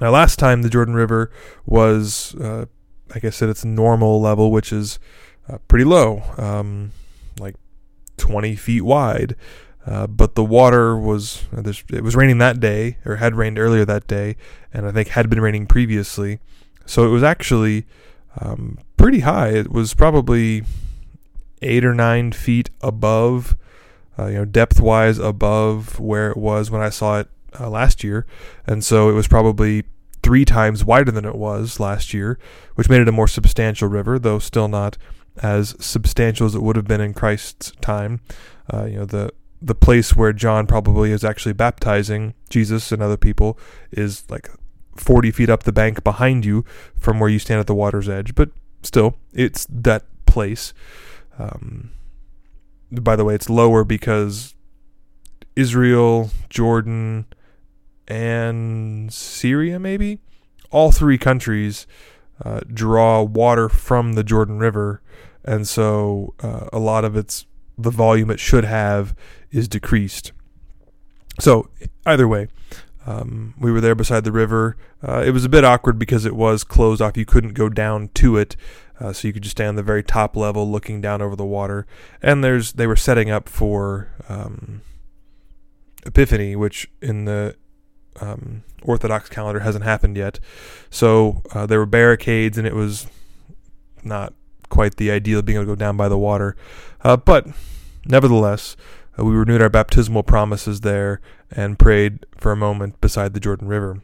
Now, 0.00 0.10
last 0.10 0.38
time 0.38 0.60
the 0.60 0.68
Jordan 0.68 0.94
River 0.94 1.30
was, 1.64 2.34
uh, 2.34 2.66
like 3.14 3.24
I 3.24 3.30
said, 3.30 3.48
its 3.48 3.64
normal 3.64 4.20
level, 4.20 4.50
which 4.50 4.72
is 4.72 4.98
uh, 5.48 5.58
pretty 5.68 5.84
low, 5.84 6.22
um, 6.36 6.92
like 7.38 7.54
20 8.18 8.56
feet 8.56 8.82
wide. 8.82 9.36
Uh, 9.86 10.06
but 10.06 10.34
the 10.34 10.44
water 10.44 10.96
was 10.96 11.44
uh, 11.54 11.62
it 11.90 12.02
was 12.02 12.16
raining 12.16 12.38
that 12.38 12.58
day 12.58 12.96
or 13.04 13.16
had 13.16 13.34
rained 13.34 13.58
earlier 13.58 13.84
that 13.84 14.06
day 14.06 14.34
and 14.72 14.86
i 14.86 14.90
think 14.90 15.08
had 15.08 15.28
been 15.28 15.40
raining 15.40 15.66
previously. 15.66 16.38
So 16.86 17.04
it 17.04 17.10
was 17.10 17.22
actually 17.22 17.86
um, 18.40 18.78
pretty 18.96 19.20
high. 19.20 19.50
It 19.50 19.70
was 19.70 19.94
probably 19.94 20.64
eight 21.62 21.84
or 21.84 21.94
nine 21.94 22.32
feet 22.32 22.70
above 22.80 23.56
uh, 24.18 24.26
you 24.26 24.34
know 24.34 24.44
depth 24.44 24.80
wise 24.80 25.18
above 25.18 25.98
where 25.98 26.30
it 26.30 26.36
was 26.36 26.70
when 26.70 26.80
i 26.80 26.88
saw 26.88 27.20
it 27.20 27.28
uh, 27.58 27.68
last 27.68 28.04
year. 28.04 28.26
And 28.66 28.84
so 28.84 29.08
it 29.08 29.12
was 29.12 29.28
probably 29.28 29.84
three 30.22 30.44
times 30.44 30.84
wider 30.84 31.10
than 31.10 31.24
it 31.24 31.34
was 31.34 31.78
last 31.78 32.14
year, 32.14 32.38
which 32.74 32.88
made 32.88 33.00
it 33.00 33.08
a 33.08 33.12
more 33.12 33.28
substantial 33.28 33.88
river, 33.88 34.18
though 34.18 34.38
still 34.38 34.68
not 34.68 34.96
as 35.42 35.74
substantial 35.84 36.46
as 36.46 36.54
it 36.54 36.62
would 36.62 36.76
have 36.76 36.86
been 36.86 37.00
in 37.00 37.12
Christ's 37.12 37.72
time. 37.80 38.20
Uh, 38.72 38.84
you 38.84 38.96
know, 38.98 39.04
the 39.04 39.30
the 39.60 39.74
place 39.74 40.14
where 40.14 40.32
John 40.32 40.66
probably 40.66 41.10
is 41.10 41.24
actually 41.24 41.54
baptizing 41.54 42.34
Jesus 42.50 42.92
and 42.92 43.02
other 43.02 43.16
people 43.16 43.58
is 43.90 44.28
like 44.30 44.50
40 44.96 45.30
feet 45.30 45.50
up 45.50 45.62
the 45.62 45.72
bank 45.72 46.04
behind 46.04 46.44
you 46.44 46.64
from 46.98 47.18
where 47.18 47.30
you 47.30 47.38
stand 47.38 47.60
at 47.60 47.66
the 47.66 47.74
water's 47.74 48.08
edge, 48.08 48.34
but 48.34 48.50
still, 48.82 49.16
it's 49.32 49.66
that 49.70 50.04
place. 50.26 50.72
Um, 51.38 51.90
by 52.90 53.16
the 53.16 53.24
way, 53.24 53.34
it's 53.34 53.50
lower 53.50 53.84
because 53.84 54.54
Israel, 55.56 56.30
Jordan, 56.48 57.26
and 58.06 59.12
Syria, 59.12 59.78
maybe? 59.78 60.18
All 60.70 60.92
three 60.92 61.18
countries 61.18 61.86
uh, 62.44 62.60
draw 62.72 63.22
water 63.22 63.68
from 63.68 64.14
the 64.14 64.24
Jordan 64.24 64.58
River, 64.58 65.00
and 65.44 65.68
so 65.68 66.34
uh, 66.40 66.66
a 66.72 66.78
lot 66.78 67.04
of 67.04 67.16
its 67.16 67.46
the 67.76 67.90
volume 67.90 68.30
it 68.30 68.38
should 68.38 68.64
have 68.64 69.16
is 69.54 69.68
decreased. 69.68 70.32
So 71.40 71.70
either 72.04 72.28
way, 72.28 72.48
um, 73.06 73.54
we 73.58 73.70
were 73.70 73.80
there 73.80 73.94
beside 73.94 74.24
the 74.24 74.32
river. 74.32 74.76
Uh, 75.06 75.22
it 75.24 75.30
was 75.30 75.44
a 75.44 75.48
bit 75.48 75.64
awkward 75.64 75.98
because 75.98 76.24
it 76.24 76.34
was 76.34 76.64
closed 76.64 77.02
off. 77.02 77.16
You 77.16 77.24
couldn't 77.24 77.54
go 77.54 77.68
down 77.68 78.08
to 78.14 78.36
it, 78.36 78.56
uh, 79.00 79.12
so 79.12 79.28
you 79.28 79.34
could 79.34 79.42
just 79.42 79.56
stay 79.56 79.66
on 79.66 79.76
the 79.76 79.82
very 79.82 80.02
top 80.02 80.36
level, 80.36 80.70
looking 80.70 81.00
down 81.00 81.20
over 81.20 81.36
the 81.36 81.44
water. 81.44 81.86
And 82.22 82.42
there's 82.42 82.72
they 82.72 82.86
were 82.86 82.96
setting 82.96 83.30
up 83.30 83.48
for 83.48 84.08
um, 84.28 84.80
Epiphany, 86.06 86.56
which 86.56 86.90
in 87.02 87.26
the 87.26 87.56
um, 88.20 88.62
Orthodox 88.82 89.28
calendar 89.28 89.60
hasn't 89.60 89.84
happened 89.84 90.16
yet. 90.16 90.40
So 90.90 91.42
uh, 91.52 91.66
there 91.66 91.78
were 91.78 91.86
barricades, 91.86 92.56
and 92.56 92.66
it 92.66 92.74
was 92.74 93.06
not 94.02 94.32
quite 94.68 94.96
the 94.96 95.10
ideal 95.10 95.42
being 95.42 95.56
able 95.56 95.64
to 95.64 95.72
go 95.72 95.76
down 95.76 95.96
by 95.96 96.08
the 96.08 96.18
water. 96.18 96.56
Uh, 97.02 97.16
but 97.16 97.46
nevertheless, 98.06 98.76
we 99.16 99.32
renewed 99.32 99.62
our 99.62 99.68
baptismal 99.68 100.22
promises 100.22 100.80
there 100.80 101.20
and 101.50 101.78
prayed 101.78 102.26
for 102.36 102.52
a 102.52 102.56
moment 102.56 103.00
beside 103.00 103.32
the 103.32 103.40
Jordan 103.40 103.68
River. 103.68 104.02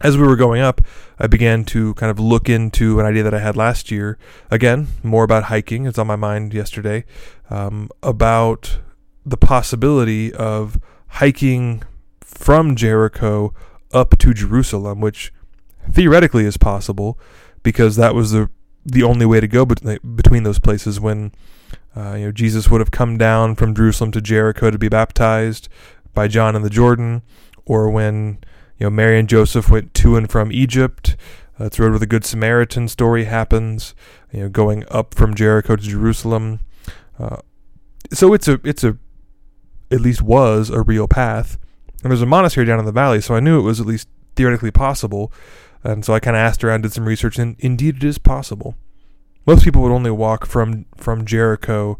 As 0.00 0.16
we 0.16 0.26
were 0.26 0.36
going 0.36 0.60
up, 0.60 0.80
I 1.18 1.28
began 1.28 1.64
to 1.66 1.94
kind 1.94 2.10
of 2.10 2.18
look 2.18 2.48
into 2.48 2.98
an 2.98 3.06
idea 3.06 3.22
that 3.22 3.34
I 3.34 3.38
had 3.38 3.56
last 3.56 3.90
year. 3.90 4.18
Again, 4.50 4.88
more 5.02 5.22
about 5.22 5.44
hiking. 5.44 5.86
It's 5.86 5.98
on 5.98 6.08
my 6.08 6.16
mind 6.16 6.52
yesterday. 6.52 7.04
Um, 7.50 7.88
about 8.02 8.80
the 9.24 9.36
possibility 9.36 10.34
of 10.34 10.78
hiking 11.06 11.84
from 12.20 12.74
Jericho 12.74 13.54
up 13.92 14.18
to 14.18 14.34
Jerusalem, 14.34 15.00
which 15.00 15.32
theoretically 15.90 16.44
is 16.44 16.56
possible 16.56 17.18
because 17.62 17.96
that 17.96 18.14
was 18.14 18.32
the 18.32 18.50
the 18.84 19.04
only 19.04 19.24
way 19.24 19.38
to 19.38 19.46
go 19.46 19.64
between 19.64 20.42
those 20.42 20.58
places 20.58 20.98
when 20.98 21.30
uh, 21.96 22.14
you 22.14 22.26
know 22.26 22.32
Jesus 22.32 22.70
would 22.70 22.80
have 22.80 22.90
come 22.90 23.18
down 23.18 23.54
from 23.54 23.74
Jerusalem 23.74 24.12
to 24.12 24.20
Jericho 24.20 24.70
to 24.70 24.78
be 24.78 24.88
baptized 24.88 25.68
by 26.14 26.28
John 26.28 26.56
in 26.56 26.62
the 26.62 26.70
Jordan, 26.70 27.22
or 27.64 27.90
when 27.90 28.38
you 28.78 28.86
know 28.86 28.90
Mary 28.90 29.18
and 29.18 29.28
Joseph 29.28 29.68
went 29.68 29.94
to 29.94 30.16
and 30.16 30.30
from 30.30 30.52
Egypt. 30.52 31.16
Uh, 31.60 31.66
it's 31.66 31.78
where 31.78 31.96
the 31.98 32.06
Good 32.06 32.24
Samaritan 32.24 32.88
story 32.88 33.24
happens. 33.24 33.94
You 34.32 34.42
know, 34.42 34.48
going 34.48 34.84
up 34.90 35.14
from 35.14 35.34
Jericho 35.34 35.76
to 35.76 35.82
Jerusalem. 35.82 36.60
Uh, 37.18 37.38
so 38.12 38.32
it's 38.32 38.48
a 38.48 38.60
it's 38.64 38.84
a 38.84 38.96
at 39.92 40.00
least 40.00 40.22
was 40.22 40.70
a 40.70 40.80
real 40.80 41.06
path. 41.06 41.58
And 42.02 42.10
there's 42.10 42.22
a 42.22 42.26
monastery 42.26 42.66
down 42.66 42.80
in 42.80 42.84
the 42.84 42.92
valley, 42.92 43.20
so 43.20 43.34
I 43.34 43.40
knew 43.40 43.60
it 43.60 43.62
was 43.62 43.80
at 43.80 43.86
least 43.86 44.08
theoretically 44.34 44.72
possible. 44.72 45.32
And 45.84 46.04
so 46.04 46.14
I 46.14 46.20
kind 46.20 46.36
of 46.36 46.40
asked 46.40 46.64
around, 46.64 46.82
did 46.82 46.92
some 46.92 47.06
research, 47.06 47.38
and 47.38 47.56
indeed 47.58 47.96
it 47.96 48.04
is 48.04 48.18
possible. 48.18 48.76
Most 49.46 49.64
people 49.64 49.82
would 49.82 49.92
only 49.92 50.10
walk 50.10 50.46
from 50.46 50.86
from 50.96 51.24
Jericho 51.24 51.98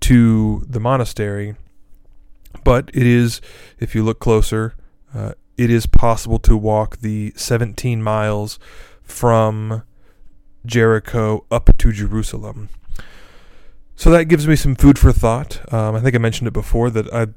to 0.00 0.64
the 0.68 0.80
monastery, 0.80 1.56
but 2.62 2.90
it 2.92 3.06
is, 3.06 3.40
if 3.78 3.94
you 3.94 4.04
look 4.04 4.20
closer, 4.20 4.74
uh, 5.14 5.32
it 5.56 5.70
is 5.70 5.86
possible 5.86 6.38
to 6.40 6.56
walk 6.56 6.98
the 6.98 7.32
17 7.36 8.02
miles 8.02 8.58
from 9.02 9.82
Jericho 10.66 11.44
up 11.50 11.76
to 11.78 11.92
Jerusalem. 11.92 12.68
So 13.96 14.10
that 14.10 14.24
gives 14.26 14.46
me 14.48 14.56
some 14.56 14.74
food 14.74 14.98
for 14.98 15.12
thought. 15.12 15.60
Um, 15.72 15.94
I 15.94 16.00
think 16.00 16.14
I 16.14 16.18
mentioned 16.18 16.48
it 16.48 16.52
before 16.52 16.90
that 16.90 17.12
I'd 17.12 17.34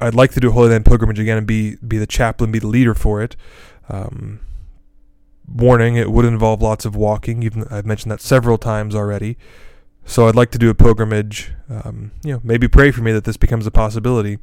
I'd 0.00 0.14
like 0.14 0.32
to 0.32 0.40
do 0.40 0.48
a 0.48 0.52
Holy 0.52 0.70
Land 0.70 0.86
pilgrimage 0.86 1.18
again 1.18 1.38
and 1.38 1.46
be 1.46 1.76
be 1.76 1.98
the 1.98 2.06
chaplain, 2.06 2.50
be 2.50 2.58
the 2.58 2.66
leader 2.66 2.94
for 2.94 3.22
it. 3.22 3.36
Um, 3.88 4.40
warning: 5.54 5.96
it 5.96 6.10
would 6.10 6.24
involve 6.24 6.62
lots 6.62 6.84
of 6.84 6.96
walking. 6.96 7.42
Even 7.42 7.64
I've 7.70 7.86
mentioned 7.86 8.10
that 8.12 8.20
several 8.20 8.58
times 8.58 8.94
already. 8.94 9.36
So 10.04 10.28
I'd 10.28 10.36
like 10.36 10.50
to 10.52 10.58
do 10.58 10.70
a 10.70 10.74
pilgrimage. 10.74 11.52
Um, 11.68 12.12
you 12.24 12.32
know, 12.32 12.40
maybe 12.42 12.68
pray 12.68 12.90
for 12.90 13.02
me 13.02 13.12
that 13.12 13.24
this 13.24 13.36
becomes 13.36 13.66
a 13.66 13.70
possibility. 13.70 14.38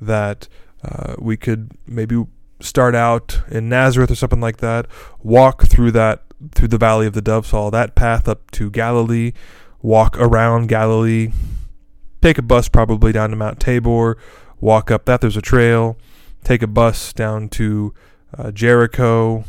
That 0.00 0.48
uh, 0.84 1.14
we 1.18 1.36
could 1.36 1.72
maybe 1.86 2.24
start 2.60 2.94
out 2.94 3.40
in 3.50 3.68
Nazareth 3.68 4.10
or 4.10 4.14
something 4.14 4.40
like 4.40 4.58
that. 4.58 4.86
Walk 5.22 5.64
through 5.64 5.92
that 5.92 6.22
through 6.54 6.68
the 6.68 6.78
valley 6.78 7.06
of 7.06 7.12
the 7.12 7.22
Doves 7.22 7.50
Hall, 7.52 7.70
that 7.70 7.94
path 7.94 8.28
up 8.28 8.50
to 8.52 8.70
Galilee. 8.70 9.32
Walk 9.80 10.16
around 10.18 10.68
Galilee. 10.68 11.32
Take 12.20 12.38
a 12.38 12.42
bus 12.42 12.68
probably 12.68 13.12
down 13.12 13.30
to 13.30 13.36
Mount 13.36 13.58
Tabor 13.58 14.16
walk 14.62 14.90
up 14.90 15.04
that. 15.04 15.20
There's 15.20 15.36
a 15.36 15.42
trail. 15.42 15.98
Take 16.42 16.62
a 16.62 16.66
bus 16.66 17.12
down 17.12 17.50
to 17.50 17.92
uh, 18.38 18.50
Jericho. 18.52 19.44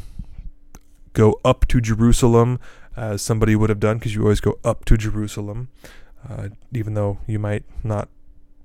Go 1.13 1.39
up 1.45 1.67
to 1.67 1.79
Jerusalem, 1.79 2.59
as 2.95 3.21
somebody 3.21 3.55
would 3.55 3.69
have 3.69 3.79
done, 3.79 3.97
because 3.97 4.15
you 4.15 4.23
always 4.23 4.39
go 4.41 4.59
up 4.63 4.85
to 4.85 4.97
Jerusalem. 4.97 5.69
Uh, 6.27 6.49
even 6.71 6.93
though 6.93 7.19
you 7.27 7.37
might 7.37 7.63
not 7.83 8.09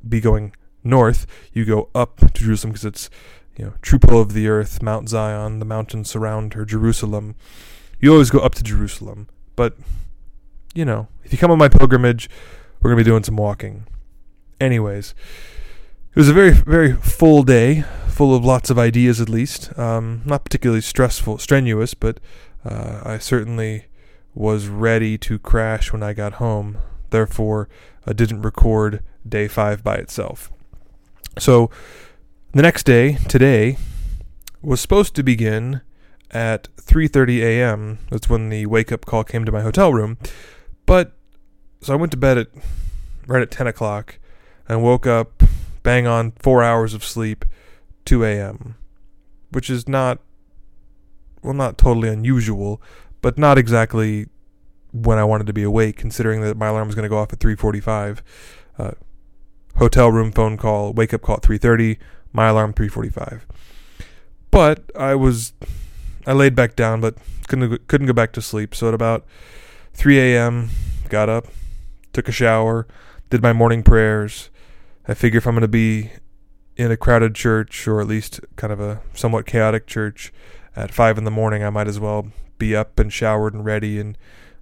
be 0.07 0.21
going 0.21 0.53
north, 0.85 1.27
you 1.53 1.65
go 1.65 1.89
up 1.95 2.19
to 2.19 2.29
Jerusalem 2.33 2.73
because 2.73 2.85
it's 2.85 3.11
you 3.57 3.65
know 3.65 3.75
true 3.83 3.99
pillar 3.99 4.23
of 4.23 4.33
the 4.33 4.49
earth, 4.49 4.83
Mount 4.83 5.09
Zion, 5.09 5.59
the 5.59 5.65
mountains 5.65 6.11
surround 6.11 6.55
her, 6.55 6.65
Jerusalem. 6.65 7.35
You 8.01 8.13
always 8.13 8.31
go 8.31 8.39
up 8.39 8.55
to 8.57 8.63
Jerusalem, 8.63 9.29
but 9.57 9.77
you 10.75 10.85
know 10.85 11.09
if 11.25 11.33
you 11.33 11.39
come 11.39 11.51
on 11.51 11.59
my 11.59 11.69
pilgrimage, 11.69 12.31
we're 12.81 12.91
gonna 12.91 13.01
be 13.01 13.05
doing 13.05 13.25
some 13.25 13.37
walking. 13.37 13.87
Anyways, 14.61 15.15
it 16.19 16.23
was 16.23 16.29
a 16.29 16.33
very, 16.33 16.51
very 16.51 16.95
full 16.95 17.45
day, 17.45 17.85
full 18.09 18.35
of 18.35 18.45
lots 18.45 18.71
of 18.71 18.79
ideas 18.79 19.21
at 19.21 19.29
least. 19.29 19.79
Um, 19.79 20.23
not 20.25 20.43
particularly 20.43 20.81
stressful, 20.81 21.39
strenuous, 21.39 21.95
but 21.95 22.19
uh, 22.65 23.03
I 23.05 23.19
certainly 23.19 23.85
was 24.35 24.67
ready 24.67 25.17
to 25.17 25.39
crash 25.39 25.93
when 25.93 26.03
I 26.03 26.15
got 26.15 26.35
home. 26.35 26.79
Therefore, 27.11 27.69
I 28.05 28.15
didn't 28.15 28.43
record 28.43 29.05
day 29.29 29.47
five 29.47 29.85
by 29.85 29.95
itself. 29.95 30.51
So, 31.39 31.71
the 32.51 32.63
next 32.63 32.83
day, 32.83 33.19
today, 33.29 33.79
was 34.61 34.81
supposed 34.81 35.15
to 35.15 35.23
begin 35.23 35.83
at 36.33 36.67
3:30 36.79 37.43
a.m. 37.43 38.01
That's 38.11 38.29
when 38.29 38.49
the 38.49 38.67
wake-up 38.67 39.07
call 39.07 39.23
came 39.23 39.45
to 39.45 39.53
my 39.53 39.61
hotel 39.61 39.95
room. 39.95 40.19
But 40.85 41.13
so 41.81 41.93
I 41.93 41.97
went 41.97 42.11
to 42.11 42.19
bed 42.19 42.39
at 42.39 42.49
right 43.29 43.41
at 43.41 43.53
10 43.53 43.69
o'clock 43.69 44.19
and 44.69 44.83
woke 44.83 45.07
up 45.07 45.38
bang 45.89 46.07
on 46.07 46.33
four 46.33 46.63
hours 46.63 46.93
of 46.93 47.03
sleep, 47.03 47.47
2 48.05 48.23
a.m., 48.23 48.75
which 49.53 49.71
is 49.71 49.89
not, 49.89 50.19
well, 51.43 51.55
not 51.55 51.79
totally 51.79 52.11
unusual, 52.11 52.83
but 53.23 53.39
not 53.39 53.57
exactly 53.57 54.27
when 54.93 55.17
I 55.17 55.25
wanted 55.25 55.47
to 55.47 55.55
be 55.55 55.63
awake, 55.63 55.97
considering 55.97 56.43
that 56.43 56.59
my 56.59 56.67
alarm 56.67 56.89
was 56.89 56.95
going 56.95 57.05
to 57.05 57.09
go 57.09 57.17
off 57.17 57.33
at 57.33 57.39
3:45. 57.39 58.19
Uh, 58.79 58.91
hotel 59.77 60.13
room 60.13 60.31
phone 60.31 60.59
call, 60.59 60.93
wake 60.93 61.15
up 61.15 61.23
call 61.23 61.37
at 61.37 61.43
3:30, 61.43 61.97
my 62.35 62.49
alarm 62.49 62.75
3:45. 62.75 63.47
But 64.51 64.91
I 64.95 65.15
was, 65.15 65.55
I 66.27 66.35
laid 66.35 66.55
back 66.55 66.77
down, 66.77 67.01
but 67.01 67.15
couldn't 67.49 67.89
couldn't 67.89 68.07
go 68.07 68.13
back 68.13 68.35
to 68.35 68.43
sleep. 68.43 68.75
So 68.75 68.89
at 68.89 68.95
about 68.95 69.25
3 69.95 70.21
a.m., 70.21 70.69
got 71.09 71.31
up, 71.31 71.47
took 72.13 72.29
a 72.29 72.33
shower, 72.33 72.87
did 73.31 73.41
my 73.41 73.55
morning 73.55 73.83
prayers, 73.83 74.51
I 75.09 75.15
figure 75.15 75.39
if 75.39 75.47
I'm 75.47 75.55
going 75.55 75.63
to 75.63 75.69
be 75.69 76.11
in 76.77 76.91
a 76.91 76.97
crowded 76.97 77.35
church 77.35 77.89
or 77.89 77.99
at 78.03 78.07
least 78.07 78.41
kind 78.57 78.73
of 78.73 78.79
a 78.79 79.01
somewhat 79.15 79.47
chaotic 79.47 79.87
church 79.87 80.31
at 80.77 80.93
five 80.93 81.17
in 81.17 81.25
the 81.25 81.31
morning, 81.31 81.65
I 81.65 81.71
might 81.71 81.89
as 81.89 81.99
well 81.99 82.29
be 82.59 82.77
up 82.77 82.99
and 82.99 83.11
showered 83.11 83.55
and 83.55 83.65
ready 83.65 83.99
and 83.99 84.19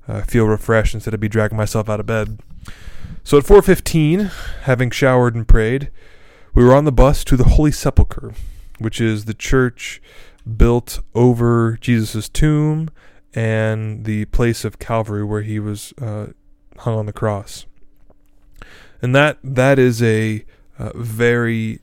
uh, 0.07 0.23
feel 0.23 0.47
refreshed 0.47 0.95
instead 0.95 1.15
of 1.15 1.21
be 1.21 1.29
dragging 1.29 1.57
myself 1.57 1.88
out 1.88 1.99
of 1.99 2.07
bed. 2.07 2.38
So 3.25 3.38
at 3.38 3.45
4:15, 3.45 4.31
having 4.62 4.91
showered 4.91 5.35
and 5.35 5.49
prayed, 5.49 5.91
we 6.55 6.65
were 6.65 6.76
on 6.76 6.85
the 6.85 6.93
bus 6.93 7.25
to 7.25 7.37
the 7.37 7.45
Holy 7.45 7.73
Sepulchre, 7.73 8.33
which 8.79 9.00
is 9.00 9.25
the 9.25 9.35
church 9.35 10.00
built 10.57 11.00
over 11.12 11.76
Jesus' 11.81 12.29
tomb 12.29 12.88
and 13.35 14.05
the 14.05 14.26
place 14.26 14.65
of 14.65 14.79
Calvary 14.79 15.25
where 15.25 15.43
he 15.43 15.59
was 15.59 15.93
uh, 16.00 16.29
hung 16.79 16.97
on 16.97 17.07
the 17.07 17.12
cross 17.12 17.67
and 19.03 19.15
that 19.15 19.38
that 19.43 19.79
is 19.79 20.03
a 20.03 20.45
uh, 20.79 20.91
very 20.95 21.81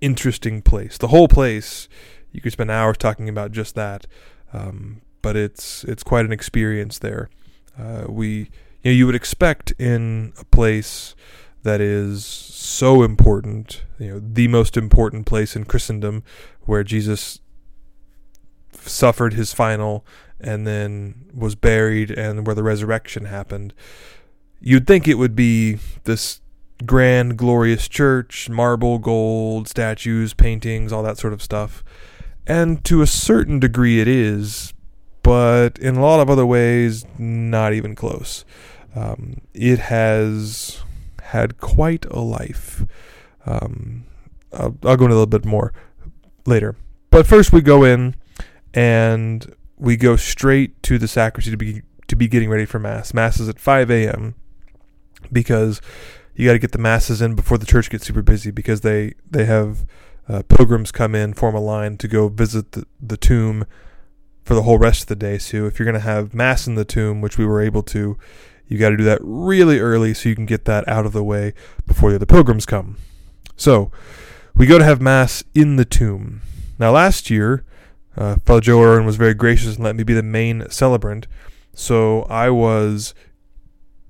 interesting 0.00 0.62
place. 0.62 0.98
The 0.98 1.08
whole 1.08 1.28
place, 1.28 1.88
you 2.32 2.40
could 2.40 2.52
spend 2.52 2.70
hours 2.70 2.96
talking 2.98 3.28
about 3.28 3.52
just 3.52 3.74
that. 3.74 4.06
um, 4.52 5.02
but 5.22 5.36
it's 5.36 5.84
it's 5.84 6.02
quite 6.02 6.24
an 6.24 6.32
experience 6.32 6.98
there. 6.98 7.28
Uh, 7.78 8.04
we 8.08 8.50
you 8.82 8.90
know 8.90 8.90
you 8.90 9.06
would 9.06 9.14
expect 9.14 9.72
in 9.78 10.32
a 10.38 10.44
place 10.44 11.14
that 11.62 11.80
is 11.80 12.24
so 12.24 13.02
important, 13.02 13.82
you 13.98 14.12
know, 14.12 14.20
the 14.22 14.48
most 14.48 14.76
important 14.76 15.26
place 15.26 15.54
in 15.54 15.64
Christendom, 15.64 16.22
where 16.62 16.82
Jesus 16.82 17.40
suffered 18.72 19.34
his 19.34 19.52
final 19.52 20.06
and 20.40 20.66
then 20.66 21.26
was 21.34 21.54
buried, 21.54 22.10
and 22.10 22.46
where 22.46 22.54
the 22.54 22.62
resurrection 22.62 23.26
happened. 23.26 23.74
You'd 24.60 24.86
think 24.86 25.08
it 25.08 25.14
would 25.14 25.34
be 25.34 25.78
this 26.04 26.40
grand, 26.84 27.36
glorious 27.36 27.88
church, 27.88 28.48
marble, 28.48 28.98
gold, 28.98 29.68
statues, 29.68 30.34
paintings, 30.34 30.92
all 30.92 31.02
that 31.02 31.18
sort 31.18 31.32
of 31.32 31.42
stuff. 31.42 31.82
And 32.46 32.84
to 32.84 33.02
a 33.02 33.06
certain 33.06 33.60
degree, 33.60 34.00
it 34.00 34.08
is, 34.08 34.74
but 35.22 35.78
in 35.78 35.96
a 35.96 36.02
lot 36.02 36.20
of 36.20 36.28
other 36.28 36.46
ways, 36.46 37.04
not 37.18 37.72
even 37.72 37.94
close. 37.94 38.44
Um, 38.94 39.40
it 39.54 39.78
has 39.78 40.82
had 41.22 41.58
quite 41.58 42.04
a 42.06 42.20
life. 42.20 42.84
Um, 43.46 44.04
I'll, 44.52 44.76
I'll 44.82 44.96
go 44.96 45.04
into 45.04 45.14
a 45.14 45.20
little 45.20 45.26
bit 45.26 45.44
more 45.44 45.72
later. 46.44 46.76
But 47.10 47.26
first, 47.26 47.52
we 47.52 47.60
go 47.60 47.84
in 47.84 48.14
and 48.74 49.54
we 49.76 49.96
go 49.96 50.16
straight 50.16 50.82
to 50.84 50.98
the 50.98 51.08
sacristy 51.08 51.50
to 51.50 51.56
be 51.56 51.82
to 52.08 52.16
be 52.16 52.26
getting 52.26 52.50
ready 52.50 52.64
for 52.64 52.80
mass. 52.80 53.14
Mass 53.14 53.38
is 53.38 53.48
at 53.48 53.60
5 53.60 53.90
a.m. 53.90 54.34
because 55.32 55.80
you 56.34 56.46
got 56.46 56.52
to 56.52 56.58
get 56.58 56.72
the 56.72 56.78
masses 56.78 57.20
in 57.20 57.34
before 57.34 57.58
the 57.58 57.66
church 57.66 57.90
gets 57.90 58.06
super 58.06 58.22
busy 58.22 58.50
because 58.50 58.80
they 58.80 59.14
they 59.30 59.44
have 59.44 59.86
uh, 60.28 60.42
pilgrims 60.48 60.92
come 60.92 61.14
in, 61.14 61.34
form 61.34 61.54
a 61.54 61.60
line 61.60 61.96
to 61.96 62.06
go 62.06 62.28
visit 62.28 62.72
the, 62.72 62.86
the 63.00 63.16
tomb 63.16 63.64
for 64.44 64.54
the 64.54 64.62
whole 64.62 64.78
rest 64.78 65.02
of 65.02 65.08
the 65.08 65.16
day. 65.16 65.38
So 65.38 65.66
if 65.66 65.78
you're 65.78 65.84
going 65.84 65.94
to 65.94 66.00
have 66.00 66.34
mass 66.34 66.66
in 66.66 66.76
the 66.76 66.84
tomb, 66.84 67.20
which 67.20 67.36
we 67.36 67.44
were 67.44 67.60
able 67.60 67.82
to, 67.84 68.16
you 68.66 68.78
got 68.78 68.90
to 68.90 68.96
do 68.96 69.04
that 69.04 69.18
really 69.22 69.80
early 69.80 70.14
so 70.14 70.28
you 70.28 70.36
can 70.36 70.46
get 70.46 70.64
that 70.66 70.86
out 70.88 71.04
of 71.04 71.12
the 71.12 71.24
way 71.24 71.52
before 71.86 72.10
the 72.10 72.16
other 72.16 72.26
pilgrims 72.26 72.64
come. 72.64 72.96
So 73.56 73.90
we 74.54 74.66
go 74.66 74.78
to 74.78 74.84
have 74.84 75.00
mass 75.00 75.42
in 75.54 75.76
the 75.76 75.84
tomb. 75.84 76.42
Now 76.78 76.92
last 76.92 77.28
year, 77.30 77.64
uh, 78.16 78.36
Father 78.44 78.60
Joe 78.60 78.82
Irwin 78.82 79.06
was 79.06 79.16
very 79.16 79.34
gracious 79.34 79.74
and 79.76 79.84
let 79.84 79.96
me 79.96 80.04
be 80.04 80.14
the 80.14 80.22
main 80.22 80.68
celebrant. 80.70 81.26
So 81.74 82.22
I 82.22 82.50
was 82.50 83.14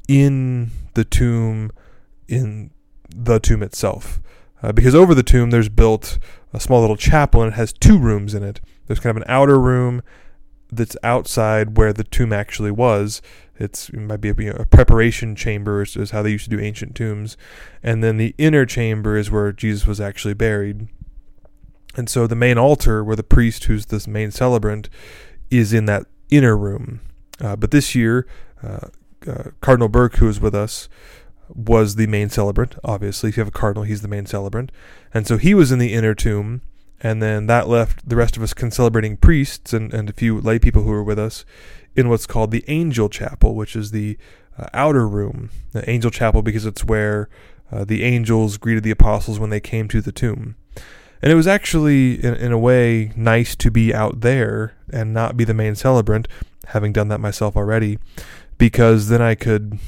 in 0.09 0.71
the 0.95 1.05
tomb, 1.05 1.71
in 2.29 2.71
the 3.15 3.39
tomb 3.39 3.63
itself. 3.63 4.21
Uh, 4.63 4.73
because 4.73 4.95
over 4.95 5.15
the 5.15 5.23
tomb 5.23 5.51
there's 5.51 5.69
built 5.69 6.19
a 6.53 6.61
small 6.61 6.81
little 6.81 6.97
chapel 6.97 7.43
and 7.43 7.53
it 7.53 7.57
has 7.57 7.73
two 7.73 7.99
rooms 7.99 8.35
in 8.35 8.43
it. 8.43 8.61
There's 8.87 9.01
kind 9.01 9.17
of 9.17 9.23
an 9.23 9.29
outer 9.29 9.59
room 9.59 10.03
that's 10.71 10.97
outside 11.03 11.77
where 11.77 11.93
the 11.93 12.05
tomb 12.05 12.33
actually 12.33 12.71
was. 12.71 13.23
It's 13.57 13.89
it 13.91 13.99
might 13.99 14.21
be 14.21 14.31
a, 14.31 14.55
a 14.55 14.67
preparation 14.67 15.37
chamber, 15.37 15.83
is, 15.83 15.97
is 15.97 16.11
how 16.11 16.23
they 16.23 16.31
used 16.31 16.45
to 16.45 16.57
do 16.57 16.63
ancient 16.63 16.95
tombs, 16.95 17.37
and 17.83 18.03
then 18.03 18.17
the 18.17 18.35
inner 18.39 18.65
chamber 18.65 19.17
is 19.17 19.31
where 19.31 19.53
Jesus 19.53 19.87
was 19.87 20.01
actually 20.01 20.35
buried. 20.35 20.89
And 21.97 22.09
so 22.09 22.27
the 22.27 22.37
main 22.37 22.57
altar, 22.57 23.03
where 23.05 23.17
the 23.17 23.23
priest, 23.23 23.65
who's 23.65 23.87
this 23.87 24.07
main 24.07 24.31
celebrant, 24.31 24.89
is 25.51 25.73
in 25.73 25.85
that 25.87 26.07
inner 26.31 26.57
room. 26.57 27.01
Uh, 27.41 27.57
but 27.57 27.71
this 27.71 27.95
year, 27.95 28.27
uh, 28.63 28.89
uh, 29.27 29.51
Cardinal 29.61 29.89
Burke, 29.89 30.17
who 30.17 30.27
was 30.27 30.41
with 30.41 30.55
us, 30.55 30.89
was 31.49 31.97
the 31.97 32.07
main 32.07 32.31
celebrant. 32.31 32.77
Obviously, 32.85 33.29
if 33.29 33.37
you 33.37 33.41
have 33.41 33.49
a 33.49 33.53
cardinal, 33.53 33.85
he's 33.85 34.03
the 34.03 34.09
main 34.09 34.27
celebrant. 34.27 34.71
And 35.13 35.27
so 35.27 35.37
he 35.37 35.55
was 35.55 35.73
in 35.73 35.79
the 35.79 35.93
inner 35.93 36.15
tomb, 36.15 36.63
and 37.01 37.23
then 37.23 37.47
that 37.47 37.69
left 37.69 38.09
the 38.09 38.17
rest 38.17 38.37
of 38.37 38.43
us 38.43 38.55
concelebrating 38.55 39.17
priests 39.17 39.73
and, 39.73 39.93
and 39.93 40.09
a 40.11 40.13
few 40.13 40.41
lay 40.41 40.59
people 40.59 40.83
who 40.83 40.91
were 40.91 41.03
with 41.03 41.19
us 41.19 41.45
in 41.97 42.09
what's 42.09 42.27
called 42.27 42.51
the 42.51 42.65
Angel 42.69 43.09
Chapel, 43.09 43.55
which 43.55 43.75
is 43.75 43.91
the 43.91 44.17
uh, 44.59 44.69
outer 44.73 45.09
room. 45.09 45.51
The 45.73 45.89
Angel 45.89 46.11
Chapel 46.11 46.43
because 46.43 46.67
it's 46.67 46.85
where 46.85 47.29
uh, 47.73 47.85
the 47.85 48.03
angels 48.03 48.59
greeted 48.59 48.83
the 48.83 48.91
apostles 48.91 49.39
when 49.39 49.51
they 49.51 49.61
came 49.61 49.89
to 49.89 50.01
the 50.01 50.13
tomb. 50.13 50.57
And 51.23 51.31
it 51.31 51.37
was 51.37 51.47
actually, 51.47 52.23
in, 52.25 52.35
in 52.35 52.53
a 52.53 52.59
way, 52.59 53.13
nice 53.15 53.55
to 53.57 53.71
be 53.71 53.95
out 53.95 54.21
there 54.21 54.75
and 54.93 55.13
not 55.13 55.37
be 55.37 55.45
the 55.45 55.55
main 55.55 55.75
celebrant, 55.75 56.27
having 56.69 56.93
done 56.93 57.09
that 57.09 57.21
myself 57.21 57.57
already, 57.57 57.99
because 58.61 59.09
then 59.09 59.23
I 59.23 59.35
could 59.35 59.79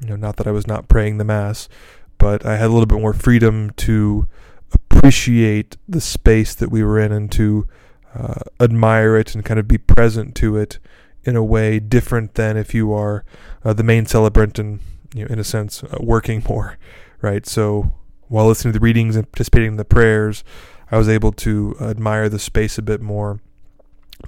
you 0.00 0.08
know, 0.08 0.16
not 0.16 0.36
that 0.36 0.46
I 0.46 0.50
was 0.50 0.66
not 0.66 0.88
praying 0.88 1.18
the 1.18 1.24
Mass, 1.24 1.68
but 2.16 2.46
I 2.46 2.56
had 2.56 2.66
a 2.66 2.72
little 2.72 2.86
bit 2.86 3.00
more 3.00 3.12
freedom 3.12 3.70
to 3.76 4.26
appreciate 4.72 5.76
the 5.88 6.00
space 6.00 6.54
that 6.54 6.70
we 6.70 6.82
were 6.82 6.98
in 6.98 7.12
and 7.12 7.30
to 7.32 7.66
uh, 8.14 8.40
admire 8.60 9.16
it 9.16 9.34
and 9.34 9.44
kind 9.44 9.60
of 9.60 9.68
be 9.68 9.78
present 9.78 10.34
to 10.36 10.56
it 10.56 10.78
in 11.24 11.36
a 11.36 11.44
way 11.44 11.78
different 11.78 12.34
than 12.34 12.56
if 12.56 12.72
you 12.72 12.92
are 12.92 13.24
uh, 13.64 13.72
the 13.72 13.82
main 13.82 14.06
celebrant 14.06 14.58
and, 14.58 14.80
you 15.14 15.24
know, 15.24 15.32
in 15.32 15.38
a 15.38 15.44
sense, 15.44 15.82
uh, 15.84 15.98
working 16.00 16.42
more, 16.48 16.78
right? 17.20 17.46
So 17.46 17.92
while 18.28 18.46
listening 18.46 18.72
to 18.72 18.78
the 18.78 18.84
readings 18.84 19.16
and 19.16 19.30
participating 19.30 19.72
in 19.72 19.76
the 19.76 19.84
prayers, 19.84 20.44
I 20.90 20.96
was 20.96 21.08
able 21.08 21.32
to 21.32 21.76
admire 21.80 22.28
the 22.28 22.38
space 22.38 22.78
a 22.78 22.82
bit 22.82 23.00
more. 23.00 23.40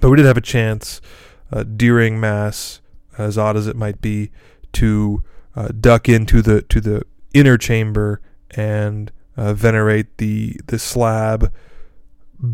But 0.01 0.09
we 0.09 0.17
did 0.17 0.25
have 0.25 0.37
a 0.37 0.41
chance 0.41 1.01
uh, 1.51 1.63
during 1.63 2.19
Mass, 2.19 2.81
as 3.17 3.37
odd 3.37 3.57
as 3.57 3.67
it 3.67 3.75
might 3.75 4.01
be, 4.01 4.31
to 4.73 5.23
uh, 5.55 5.69
duck 5.79 6.09
into 6.09 6.41
the 6.41 6.61
to 6.63 6.81
the 6.81 7.03
inner 7.33 7.57
chamber 7.57 8.21
and 8.51 9.11
uh, 9.37 9.53
venerate 9.53 10.17
the 10.17 10.59
the 10.67 10.79
slab 10.79 11.51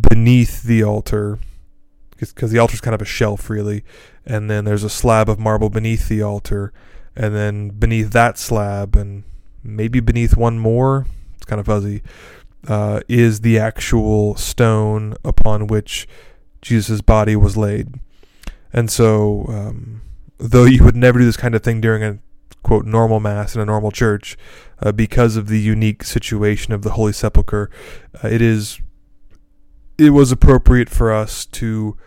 beneath 0.10 0.64
the 0.64 0.84
altar. 0.84 1.40
Because 2.18 2.52
the 2.52 2.60
altar 2.60 2.74
is 2.74 2.82
kind 2.82 2.96
of 2.96 3.02
a 3.02 3.06
shelf 3.06 3.50
really. 3.50 3.84
And 4.26 4.50
then 4.50 4.66
there's 4.66 4.84
a 4.84 4.90
slab 4.90 5.30
of 5.30 5.40
marble 5.40 5.70
beneath 5.70 6.10
the 6.10 6.22
altar. 6.22 6.74
And 7.16 7.34
then 7.34 7.70
beneath 7.70 8.12
that 8.12 8.38
slab 8.38 8.96
and 8.96 9.24
maybe 9.64 10.00
beneath 10.00 10.38
one 10.38 10.60
more 10.60 11.06
it's 11.36 11.46
kind 11.46 11.60
of 11.60 11.66
fuzzy 11.66 12.02
uh, 12.68 13.02
is 13.08 13.42
the 13.42 13.58
actual 13.58 14.36
stone 14.36 15.16
upon 15.24 15.68
which 15.68 16.08
jesus' 16.62 17.02
body 17.02 17.36
was 17.36 17.56
laid. 17.56 18.00
And 18.74 18.92
so 18.92 19.46
um, 19.48 20.02
though 20.40 20.66
you 20.66 20.84
would 20.84 20.96
never 20.96 21.20
do 21.20 21.26
this 21.26 21.38
kind 21.38 21.54
of 21.54 21.62
thing 21.62 21.82
during 21.82 22.04
a 22.04 22.20
quote 22.64 22.86
normal 22.86 23.20
mass 23.20 23.56
in 23.56 23.62
a 23.62 23.66
normal 23.66 23.92
church 23.92 24.38
uh, 24.82 24.92
because 24.92 25.36
of 25.36 25.48
the 25.48 25.60
unique 25.60 26.04
situation 26.04 26.74
of 26.74 26.82
the 26.82 26.92
Holy 26.92 27.14
Sepulchre. 27.14 27.70
Uh, 28.24 28.28
it 28.28 28.42
is 28.42 28.80
it 29.98 30.12
was 30.12 30.32
appropriate 30.32 30.90
for 30.90 31.12
us 31.12 31.46
to 31.46 31.98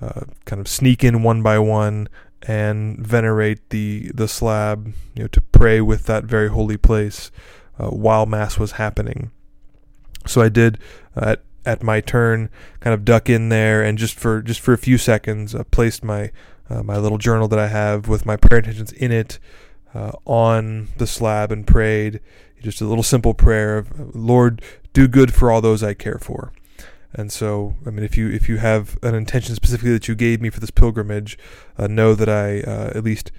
uh, 0.00 0.22
kind 0.46 0.60
of 0.60 0.68
sneak 0.68 1.04
in 1.04 1.22
one 1.22 1.42
by 1.42 1.58
one 1.58 2.08
and 2.42 2.98
venerate 2.98 3.70
the 3.70 4.10
the 4.14 4.26
slab, 4.26 4.92
you 5.14 5.22
know, 5.22 5.28
to 5.28 5.40
pray 5.40 5.80
with 5.80 6.04
that 6.04 6.24
very 6.24 6.48
holy 6.48 6.76
place 6.76 7.30
uh, 7.78 7.88
while 7.88 8.26
mass 8.26 8.58
was 8.58 8.72
happening. 8.72 9.30
So 10.26 10.40
I 10.40 10.48
did 10.48 10.78
uh, 11.14 11.32
at 11.32 11.44
at 11.64 11.82
my 11.82 12.00
turn 12.00 12.50
kind 12.80 12.92
of 12.92 13.04
duck 13.04 13.30
in 13.30 13.48
there 13.48 13.82
and 13.82 13.96
just 13.96 14.18
for 14.18 14.42
just 14.42 14.60
for 14.60 14.72
a 14.72 14.78
few 14.78 14.98
seconds 14.98 15.54
uh, 15.54 15.62
placed 15.70 16.02
my 16.02 16.30
my 16.80 16.96
little 16.96 17.18
journal 17.18 17.48
that 17.48 17.58
I 17.58 17.66
have 17.68 18.08
with 18.08 18.24
my 18.24 18.36
prayer 18.36 18.58
intentions 18.58 18.92
in 18.92 19.10
it 19.10 19.38
uh, 19.94 20.12
on 20.24 20.88
the 20.96 21.06
slab 21.06 21.50
and 21.50 21.66
prayed 21.66 22.20
just 22.62 22.80
a 22.80 22.86
little 22.86 23.02
simple 23.02 23.34
prayer 23.34 23.78
of 23.78 24.14
Lord, 24.14 24.62
do 24.92 25.08
good 25.08 25.34
for 25.34 25.50
all 25.50 25.60
those 25.60 25.82
I 25.82 25.94
care 25.94 26.18
for. 26.20 26.52
And 27.12 27.30
so, 27.30 27.74
I 27.86 27.90
mean, 27.90 28.04
if 28.04 28.16
you 28.16 28.30
if 28.30 28.48
you 28.48 28.56
have 28.58 28.98
an 29.02 29.14
intention 29.14 29.54
specifically 29.54 29.92
that 29.92 30.08
you 30.08 30.14
gave 30.14 30.40
me 30.40 30.48
for 30.48 30.60
this 30.60 30.70
pilgrimage, 30.70 31.36
uh, 31.76 31.86
know 31.86 32.14
that 32.14 32.28
I 32.28 32.60
uh, 32.60 32.92
at 32.94 33.04
least 33.04 33.30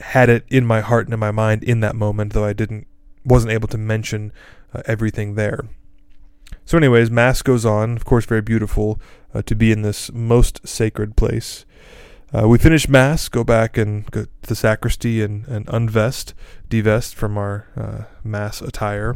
had 0.00 0.28
it 0.28 0.44
in 0.48 0.66
my 0.66 0.80
heart 0.80 1.06
and 1.06 1.14
in 1.14 1.20
my 1.20 1.30
mind 1.30 1.64
in 1.64 1.80
that 1.80 1.96
moment, 1.96 2.32
though 2.34 2.44
I 2.44 2.52
didn't 2.52 2.86
wasn't 3.24 3.52
able 3.52 3.68
to 3.68 3.78
mention 3.78 4.32
uh, 4.74 4.82
everything 4.84 5.34
there. 5.34 5.64
So, 6.66 6.76
anyways, 6.76 7.10
mass 7.10 7.40
goes 7.40 7.64
on. 7.64 7.96
Of 7.96 8.04
course, 8.04 8.26
very 8.26 8.42
beautiful 8.42 9.00
uh, 9.32 9.42
to 9.42 9.54
be 9.54 9.72
in 9.72 9.82
this 9.82 10.12
most 10.12 10.66
sacred 10.68 11.16
place. 11.16 11.64
Uh, 12.34 12.48
we 12.48 12.56
finish 12.56 12.88
mass, 12.88 13.28
go 13.28 13.44
back 13.44 13.76
and 13.76 14.10
go 14.10 14.24
to 14.24 14.48
the 14.48 14.54
sacristy 14.54 15.22
and, 15.22 15.46
and 15.48 15.68
unvest, 15.68 16.32
divest 16.70 17.14
from 17.14 17.36
our 17.36 17.66
uh, 17.76 18.04
mass 18.24 18.62
attire, 18.62 19.14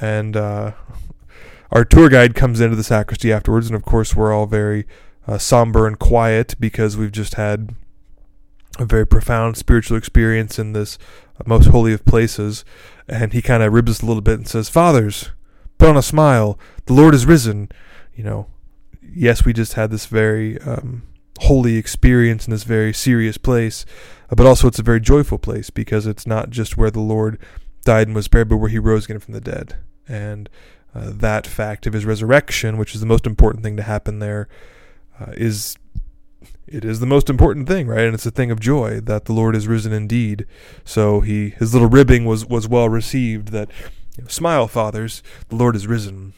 and 0.00 0.36
uh, 0.36 0.72
our 1.72 1.84
tour 1.84 2.08
guide 2.08 2.36
comes 2.36 2.60
into 2.60 2.76
the 2.76 2.84
sacristy 2.84 3.32
afterwards, 3.32 3.66
and 3.66 3.74
of 3.74 3.82
course 3.84 4.14
we're 4.14 4.32
all 4.32 4.46
very 4.46 4.86
uh, 5.26 5.38
somber 5.38 5.88
and 5.88 5.98
quiet 5.98 6.54
because 6.60 6.96
we've 6.96 7.10
just 7.10 7.34
had 7.34 7.74
a 8.78 8.84
very 8.84 9.06
profound 9.06 9.56
spiritual 9.56 9.96
experience 9.96 10.56
in 10.58 10.72
this 10.72 10.98
most 11.46 11.66
holy 11.66 11.92
of 11.92 12.04
places, 12.04 12.64
and 13.08 13.32
he 13.32 13.42
kind 13.42 13.62
of 13.62 13.72
ribs 13.72 13.90
us 13.90 14.02
a 14.02 14.06
little 14.06 14.22
bit 14.22 14.38
and 14.38 14.46
says, 14.46 14.68
"Fathers, 14.68 15.30
put 15.78 15.88
on 15.88 15.96
a 15.96 16.02
smile. 16.02 16.58
The 16.84 16.92
Lord 16.92 17.14
is 17.14 17.26
risen." 17.26 17.70
You 18.14 18.22
know, 18.22 18.46
yes, 19.02 19.44
we 19.44 19.52
just 19.52 19.74
had 19.74 19.90
this 19.90 20.06
very 20.06 20.60
um, 20.60 21.02
holy 21.40 21.76
experience 21.76 22.46
in 22.46 22.50
this 22.50 22.64
very 22.64 22.92
serious 22.92 23.38
place, 23.38 23.84
uh, 24.30 24.34
but 24.34 24.46
also 24.46 24.68
it's 24.68 24.78
a 24.78 24.82
very 24.82 25.00
joyful 25.00 25.38
place 25.38 25.70
because 25.70 26.06
it's 26.06 26.26
not 26.26 26.50
just 26.50 26.76
where 26.76 26.90
the 26.90 27.00
Lord 27.00 27.38
died 27.84 28.08
and 28.08 28.16
was 28.16 28.28
buried, 28.28 28.48
but 28.48 28.56
where 28.56 28.70
he 28.70 28.78
rose 28.78 29.04
again 29.04 29.18
from 29.18 29.34
the 29.34 29.40
dead. 29.40 29.76
And 30.08 30.48
uh, 30.94 31.10
that 31.14 31.46
fact 31.46 31.86
of 31.86 31.92
his 31.92 32.04
resurrection, 32.04 32.78
which 32.78 32.94
is 32.94 33.00
the 33.00 33.06
most 33.06 33.26
important 33.26 33.62
thing 33.62 33.76
to 33.76 33.82
happen 33.82 34.18
there, 34.18 34.48
uh, 35.20 35.32
is 35.36 35.76
it 36.66 36.84
is 36.84 37.00
the 37.00 37.06
most 37.06 37.30
important 37.30 37.68
thing, 37.68 37.86
right? 37.86 38.04
And 38.04 38.14
it's 38.14 38.26
a 38.26 38.30
thing 38.30 38.50
of 38.50 38.58
joy 38.58 39.00
that 39.00 39.26
the 39.26 39.32
Lord 39.32 39.54
is 39.54 39.68
risen 39.68 39.92
indeed. 39.92 40.46
So 40.84 41.20
he 41.20 41.50
his 41.50 41.72
little 41.72 41.88
ribbing 41.88 42.24
was 42.24 42.44
was 42.44 42.68
well 42.68 42.88
received. 42.88 43.48
That 43.48 43.70
you 44.16 44.24
know, 44.24 44.28
smile, 44.28 44.66
fathers, 44.66 45.22
the 45.48 45.56
Lord 45.56 45.76
is 45.76 45.86
risen. 45.86 46.32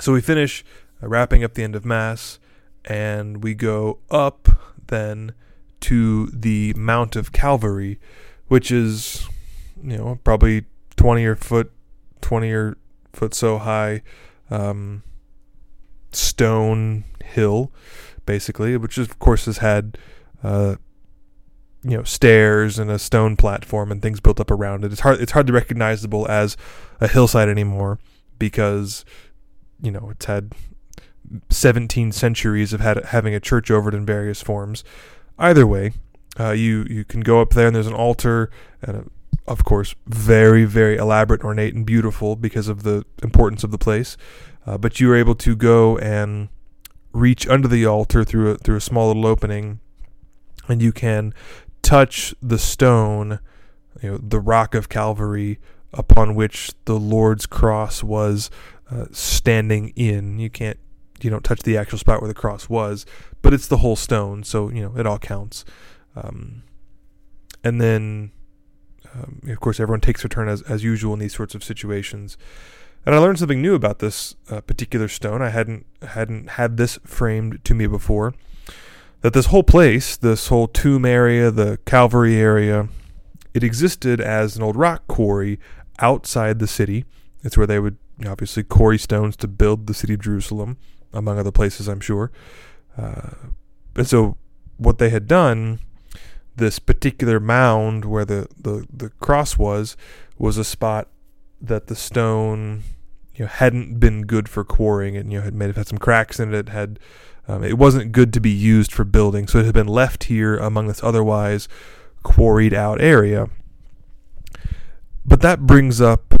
So 0.00 0.12
we 0.12 0.20
finish 0.20 0.64
uh, 1.02 1.08
wrapping 1.08 1.44
up 1.44 1.54
the 1.54 1.62
end 1.62 1.76
of 1.76 1.84
Mass, 1.84 2.38
and 2.84 3.42
we 3.42 3.54
go 3.54 3.98
up 4.10 4.48
then 4.86 5.32
to 5.80 6.26
the 6.26 6.72
Mount 6.74 7.16
of 7.16 7.32
Calvary, 7.32 7.98
which 8.48 8.70
is 8.70 9.28
you 9.82 9.96
know 9.96 10.18
probably 10.24 10.64
twenty 10.96 11.24
or 11.24 11.36
foot 11.36 11.72
twenty 12.20 12.50
or 12.50 12.76
foot 13.12 13.34
so 13.34 13.58
high 13.58 14.02
um, 14.50 15.02
stone 16.12 17.04
hill 17.24 17.72
basically, 18.26 18.76
which 18.76 18.98
of 18.98 19.18
course 19.18 19.44
has 19.46 19.58
had 19.58 19.98
uh, 20.42 20.76
you 21.82 21.96
know 21.96 22.02
stairs 22.02 22.78
and 22.78 22.90
a 22.90 22.98
stone 22.98 23.36
platform 23.36 23.92
and 23.92 24.00
things 24.00 24.20
built 24.20 24.40
up 24.40 24.50
around 24.50 24.84
it. 24.84 24.92
It's 24.92 25.02
hard 25.02 25.20
it's 25.20 25.32
hardly 25.32 25.52
recognizable 25.52 26.26
as 26.28 26.56
a 27.00 27.08
hillside 27.08 27.48
anymore 27.48 27.98
because 28.38 29.04
you 29.80 29.90
know 29.90 30.08
it's 30.10 30.24
had 30.24 30.52
17 31.50 32.12
centuries 32.12 32.72
of 32.72 32.80
had, 32.80 33.04
having 33.06 33.34
a 33.34 33.40
church 33.40 33.70
over 33.70 33.88
it 33.88 33.94
in 33.94 34.04
various 34.04 34.42
forms. 34.42 34.84
Either 35.38 35.66
way, 35.66 35.92
uh, 36.38 36.50
you 36.50 36.84
you 36.88 37.04
can 37.04 37.20
go 37.20 37.40
up 37.40 37.50
there 37.50 37.66
and 37.66 37.76
there's 37.76 37.86
an 37.86 37.94
altar 37.94 38.50
and 38.82 38.96
a, 38.96 39.04
of 39.46 39.64
course 39.64 39.94
very 40.06 40.64
very 40.64 40.96
elaborate, 40.96 41.42
ornate, 41.42 41.74
and 41.74 41.86
beautiful 41.86 42.36
because 42.36 42.68
of 42.68 42.82
the 42.82 43.04
importance 43.22 43.64
of 43.64 43.70
the 43.70 43.78
place. 43.78 44.16
Uh, 44.66 44.78
but 44.78 45.00
you 45.00 45.10
are 45.10 45.16
able 45.16 45.34
to 45.34 45.54
go 45.54 45.98
and 45.98 46.48
reach 47.12 47.46
under 47.48 47.68
the 47.68 47.86
altar 47.86 48.24
through 48.24 48.50
a, 48.50 48.56
through 48.56 48.76
a 48.76 48.80
small 48.80 49.08
little 49.08 49.26
opening, 49.26 49.80
and 50.68 50.82
you 50.82 50.92
can 50.92 51.32
touch 51.82 52.34
the 52.42 52.58
stone, 52.58 53.38
you 54.02 54.12
know, 54.12 54.18
the 54.18 54.40
rock 54.40 54.74
of 54.74 54.88
Calvary 54.88 55.58
upon 55.92 56.34
which 56.34 56.72
the 56.86 56.98
Lord's 56.98 57.46
cross 57.46 58.02
was 58.02 58.50
uh, 58.90 59.06
standing 59.12 59.90
in. 59.90 60.38
You 60.38 60.50
can't, 60.50 60.78
you 61.24 61.30
don't 61.30 61.44
touch 61.44 61.62
the 61.62 61.76
actual 61.76 61.98
spot 61.98 62.20
where 62.20 62.28
the 62.28 62.34
cross 62.34 62.68
was, 62.68 63.06
but 63.42 63.52
it's 63.54 63.66
the 63.66 63.78
whole 63.78 63.96
stone, 63.96 64.44
so 64.44 64.70
you 64.70 64.82
know 64.82 64.96
it 64.96 65.06
all 65.06 65.18
counts. 65.18 65.64
Um, 66.16 66.62
and 67.62 67.80
then, 67.80 68.30
um, 69.14 69.40
of 69.48 69.60
course, 69.60 69.80
everyone 69.80 70.00
takes 70.00 70.22
their 70.22 70.28
turn 70.28 70.48
as 70.48 70.62
as 70.62 70.84
usual 70.84 71.14
in 71.14 71.20
these 71.20 71.34
sorts 71.34 71.54
of 71.54 71.64
situations. 71.64 72.36
And 73.06 73.14
I 73.14 73.18
learned 73.18 73.38
something 73.38 73.60
new 73.60 73.74
about 73.74 73.98
this 73.98 74.34
uh, 74.50 74.60
particular 74.62 75.08
stone. 75.08 75.42
I 75.42 75.50
hadn't 75.50 75.86
hadn't 76.02 76.50
had 76.50 76.76
this 76.76 76.98
framed 77.04 77.64
to 77.64 77.74
me 77.74 77.86
before. 77.86 78.34
That 79.20 79.32
this 79.32 79.46
whole 79.46 79.62
place, 79.62 80.16
this 80.16 80.48
whole 80.48 80.68
tomb 80.68 81.06
area, 81.06 81.50
the 81.50 81.78
Calvary 81.86 82.36
area, 82.36 82.88
it 83.54 83.64
existed 83.64 84.20
as 84.20 84.56
an 84.56 84.62
old 84.62 84.76
rock 84.76 85.06
quarry 85.06 85.58
outside 85.98 86.58
the 86.58 86.66
city. 86.66 87.04
It's 87.42 87.56
where 87.56 87.66
they 87.66 87.78
would 87.78 87.96
obviously 88.26 88.62
quarry 88.62 88.98
stones 88.98 89.36
to 89.38 89.48
build 89.48 89.86
the 89.86 89.94
city 89.94 90.14
of 90.14 90.20
Jerusalem, 90.20 90.76
among 91.14 91.38
other 91.38 91.52
places, 91.52 91.88
I'm 91.88 92.00
sure. 92.00 92.30
Uh, 92.96 93.30
and 93.96 94.06
so, 94.06 94.36
what 94.76 94.98
they 94.98 95.10
had 95.10 95.26
done, 95.26 95.78
this 96.56 96.78
particular 96.78 97.40
mound 97.40 98.04
where 98.04 98.24
the, 98.24 98.48
the, 98.56 98.86
the 98.92 99.10
cross 99.20 99.56
was, 99.56 99.96
was 100.38 100.58
a 100.58 100.64
spot 100.64 101.08
that 101.60 101.86
the 101.86 101.96
stone 101.96 102.82
you 103.34 103.44
know 103.44 103.48
hadn't 103.48 103.98
been 103.98 104.26
good 104.26 104.48
for 104.48 104.64
quarrying 104.64 105.16
and 105.16 105.32
you 105.32 105.38
know 105.38 105.44
had 105.44 105.54
made 105.54 105.74
had 105.74 105.86
some 105.86 105.98
cracks 105.98 106.38
in 106.38 106.52
it. 106.52 106.58
it 106.58 106.68
had 106.68 106.98
um, 107.46 107.62
it 107.62 107.76
wasn't 107.76 108.12
good 108.12 108.32
to 108.32 108.40
be 108.40 108.50
used 108.50 108.90
for 108.92 109.04
building, 109.04 109.46
so 109.46 109.58
it 109.58 109.66
had 109.66 109.74
been 109.74 109.86
left 109.86 110.24
here 110.24 110.56
among 110.56 110.86
this 110.86 111.02
otherwise 111.02 111.68
quarried 112.22 112.72
out 112.72 113.02
area. 113.02 113.50
But 115.26 115.42
that 115.42 115.66
brings 115.66 116.00
up 116.00 116.34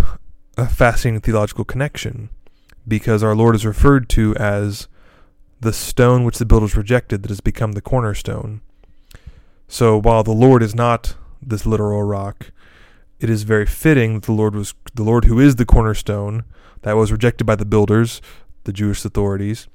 a 0.56 0.66
fascinating 0.66 1.20
theological 1.20 1.64
connection 1.64 2.30
because 2.86 3.22
our 3.22 3.34
Lord 3.34 3.54
is 3.54 3.66
referred 3.66 4.08
to 4.10 4.34
as 4.36 4.88
the 5.60 5.72
stone 5.72 6.24
which 6.24 6.38
the 6.38 6.44
builders 6.44 6.76
rejected 6.76 7.22
that 7.22 7.30
has 7.30 7.40
become 7.40 7.72
the 7.72 7.80
cornerstone. 7.80 8.60
So 9.66 10.00
while 10.00 10.22
the 10.22 10.32
Lord 10.32 10.62
is 10.62 10.74
not 10.74 11.16
this 11.40 11.64
literal 11.64 12.02
rock, 12.02 12.50
it 13.18 13.30
is 13.30 13.44
very 13.44 13.66
fitting 13.66 14.14
that 14.14 14.24
the 14.24 14.32
Lord 14.32 14.54
was 14.54 14.74
the 14.94 15.02
Lord 15.02 15.24
who 15.24 15.40
is 15.40 15.56
the 15.56 15.64
cornerstone 15.64 16.44
that 16.82 16.96
was 16.96 17.10
rejected 17.10 17.44
by 17.44 17.56
the 17.56 17.64
builders, 17.64 18.20
the 18.64 18.72
Jewish 18.72 19.04
authorities, 19.04 19.68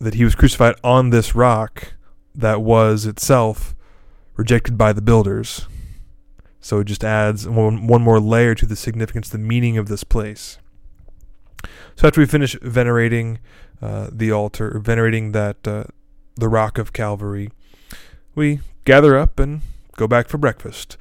that 0.00 0.14
he 0.14 0.24
was 0.24 0.34
crucified 0.34 0.74
on 0.82 1.10
this 1.10 1.34
rock 1.34 1.94
that 2.34 2.62
was 2.62 3.06
itself 3.06 3.74
rejected 4.36 4.76
by 4.76 4.92
the 4.92 5.02
builders. 5.02 5.66
So 6.60 6.80
it 6.80 6.84
just 6.84 7.04
adds 7.04 7.48
one, 7.48 7.86
one 7.86 8.02
more 8.02 8.20
layer 8.20 8.54
to 8.54 8.66
the 8.66 8.76
significance, 8.76 9.28
the 9.28 9.38
meaning 9.38 9.78
of 9.78 9.88
this 9.88 10.04
place. 10.04 10.58
So 12.00 12.06
after 12.06 12.22
we 12.22 12.26
finish 12.26 12.56
venerating 12.62 13.40
uh, 13.82 14.08
the 14.10 14.32
altar, 14.32 14.78
venerating 14.78 15.32
that 15.32 15.68
uh, 15.68 15.84
the 16.34 16.48
rock 16.48 16.78
of 16.78 16.94
Calvary, 16.94 17.50
we 18.34 18.60
gather 18.86 19.18
up 19.18 19.38
and 19.38 19.60
go 19.98 20.08
back 20.08 20.30
for 20.30 20.38
breakfast 20.38 20.96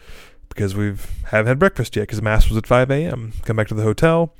because 0.50 0.76
we've 0.76 1.10
haven't 1.28 1.48
had 1.48 1.58
breakfast 1.58 1.96
yet 1.96 2.02
because 2.02 2.22
mass 2.22 2.50
was 2.50 2.58
at 2.58 2.68
5 2.68 2.92
a.m. 2.92 3.32
Come 3.46 3.56
back 3.56 3.70
to 3.70 3.76
the 3.76 3.84
hotel. 3.84 4.34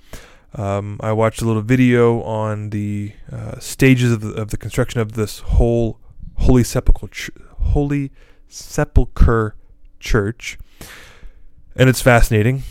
Um, 0.54 1.00
I 1.00 1.14
watched 1.14 1.42
a 1.42 1.46
little 1.46 1.62
video 1.62 2.22
on 2.24 2.72
the 2.72 3.14
uh, 3.32 3.58
stages 3.60 4.12
of 4.12 4.20
the, 4.20 4.34
of 4.34 4.50
the 4.50 4.58
construction 4.58 5.00
of 5.00 5.14
this 5.14 5.40
whole 5.40 5.98
Holy 6.40 6.66
Sepulchre 6.66 7.08
ch- 7.08 7.32
Holy 7.68 8.12
Sepulchre 8.50 9.56
Church, 10.02 10.60
and 11.74 11.88
it's 11.88 12.02
fascinating. 12.02 12.64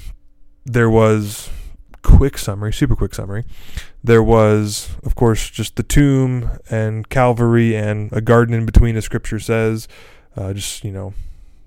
There 0.66 0.90
was 0.90 1.48
quick 2.16 2.38
summary, 2.38 2.72
super 2.72 2.96
quick 2.96 3.14
summary. 3.14 3.44
There 4.02 4.22
was, 4.22 4.96
of 5.04 5.14
course, 5.14 5.50
just 5.50 5.76
the 5.76 5.82
tomb 5.82 6.58
and 6.70 7.08
Calvary 7.08 7.76
and 7.76 8.12
a 8.12 8.20
garden 8.20 8.54
in 8.54 8.64
between, 8.64 8.96
as 8.96 9.04
Scripture 9.04 9.38
says. 9.38 9.86
Uh, 10.36 10.52
just 10.52 10.84
you 10.84 10.92
know, 10.92 11.12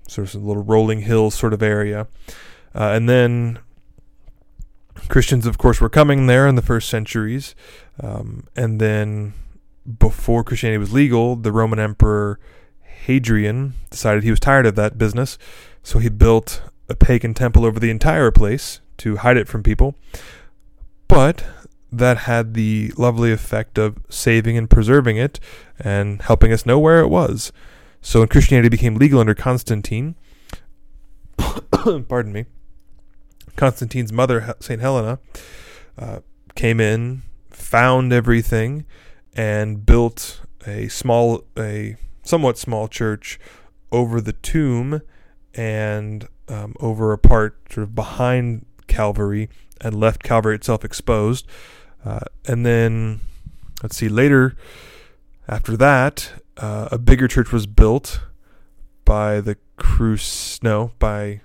sort 0.08 0.34
of 0.34 0.42
a 0.42 0.44
little 0.44 0.64
rolling 0.64 1.02
hills 1.02 1.34
sort 1.34 1.52
of 1.52 1.62
area, 1.62 2.06
uh, 2.74 2.90
and 2.92 3.08
then 3.08 3.58
Christians, 5.08 5.46
of 5.46 5.58
course, 5.58 5.80
were 5.80 5.88
coming 5.88 6.26
there 6.26 6.46
in 6.46 6.54
the 6.54 6.62
first 6.62 6.88
centuries. 6.88 7.54
Um, 8.00 8.46
and 8.56 8.80
then 8.80 9.34
before 9.98 10.44
Christianity 10.44 10.78
was 10.78 10.92
legal, 10.92 11.36
the 11.36 11.52
Roman 11.52 11.78
Emperor 11.78 12.38
Hadrian 12.82 13.74
decided 13.90 14.22
he 14.22 14.30
was 14.30 14.40
tired 14.40 14.66
of 14.66 14.74
that 14.76 14.98
business. 14.98 15.38
So 15.82 15.98
he 15.98 16.08
built 16.08 16.62
a 16.88 16.94
pagan 16.94 17.34
temple 17.34 17.64
over 17.64 17.80
the 17.80 17.90
entire 17.90 18.30
place 18.30 18.80
to 19.02 19.16
hide 19.16 19.36
it 19.36 19.48
from 19.48 19.62
people. 19.62 19.94
But 21.08 21.44
that 21.90 22.18
had 22.18 22.54
the 22.54 22.92
lovely 22.96 23.32
effect 23.32 23.76
of 23.78 23.98
saving 24.08 24.56
and 24.56 24.70
preserving 24.70 25.16
it 25.16 25.38
and 25.78 26.22
helping 26.22 26.52
us 26.52 26.64
know 26.64 26.78
where 26.78 27.00
it 27.00 27.08
was. 27.08 27.52
So 28.00 28.20
when 28.20 28.28
Christianity 28.28 28.68
became 28.68 28.94
legal 28.94 29.20
under 29.20 29.34
Constantine, 29.34 30.14
pardon 32.08 32.32
me, 32.32 32.46
Constantine's 33.56 34.12
mother, 34.12 34.54
St. 34.60 34.80
Helena, 34.80 35.18
uh, 35.98 36.20
came 36.54 36.80
in, 36.80 37.22
found 37.50 38.12
everything, 38.12 38.86
and 39.34 39.84
built 39.84 40.40
a 40.66 40.88
small, 40.88 41.44
a 41.58 41.96
somewhat 42.22 42.56
small 42.56 42.88
church 42.88 43.38
over 43.90 44.20
the 44.20 44.32
tomb 44.32 45.02
and 45.54 46.26
um, 46.48 46.74
over 46.80 47.12
a 47.12 47.18
part 47.18 47.58
sort 47.70 47.84
of 47.84 47.94
behind 47.94 48.64
Calvary 48.86 49.48
and 49.80 49.98
left 49.98 50.22
Calvary 50.22 50.54
itself 50.54 50.84
exposed. 50.84 51.46
Uh, 52.04 52.20
and 52.46 52.64
then, 52.66 53.20
let's 53.82 53.96
see, 53.96 54.08
later 54.08 54.56
after 55.48 55.76
that, 55.76 56.32
uh, 56.56 56.88
a 56.90 56.98
bigger 56.98 57.28
church 57.28 57.52
was 57.52 57.66
built 57.66 58.20
by 59.04 59.40
the 59.40 59.56
Crus, 59.78 60.62
no, 60.62 60.92
by 60.98 61.40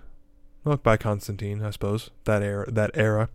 well, 0.63 0.78
by 0.78 0.97
Constantine, 0.97 1.63
I 1.63 1.69
suppose 1.69 2.10
that 2.26 2.43
era. 2.43 2.69
That 2.69 2.91
era, 2.93 3.30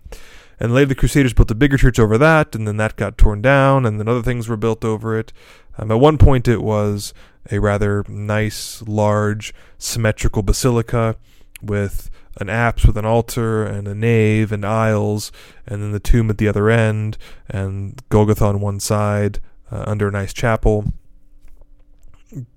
and 0.61 0.75
later 0.75 0.89
the 0.89 0.95
Crusaders 0.95 1.33
built 1.33 1.51
a 1.51 1.55
bigger 1.57 1.79
church 1.79 1.99
over 1.99 2.19
that, 2.19 2.55
and 2.55 2.69
then 2.69 2.77
that 2.77 2.97
got 2.97 3.19
torn 3.19 3.41
down, 3.41 3.87
and 3.87 3.99
then 3.99 4.07
other 4.09 4.23
things 4.23 4.49
were 4.49 4.57
built 4.57 4.85
over 4.85 5.19
it. 5.19 5.33
Um, 5.79 5.91
at 5.91 5.99
one 5.99 6.19
point, 6.19 6.47
it 6.47 6.63
was 6.63 7.15
a 7.51 7.59
rather 7.59 8.05
nice, 8.07 8.83
large, 8.87 9.55
symmetrical 9.79 10.43
basilica 10.43 11.17
with 11.63 12.11
an 12.41 12.49
apse 12.49 12.87
with 12.87 12.97
an 12.97 13.05
altar 13.05 13.65
and 13.65 13.87
a 13.87 13.95
nave 13.95 14.53
and 14.53 14.65
aisles, 14.65 15.33
and 15.67 15.83
then 15.83 15.93
the 15.93 16.01
tomb 16.01 16.31
at 16.31 16.39
the 16.39 16.49
other 16.49 16.71
end, 16.71 17.19
and 17.49 18.01
Golgotha 18.09 18.45
on 18.47 18.61
one 18.61 18.81
side 18.81 19.41
uh, 19.71 19.85
under 19.87 20.09
a 20.09 20.13
nice 20.13 20.33
chapel. 20.33 20.87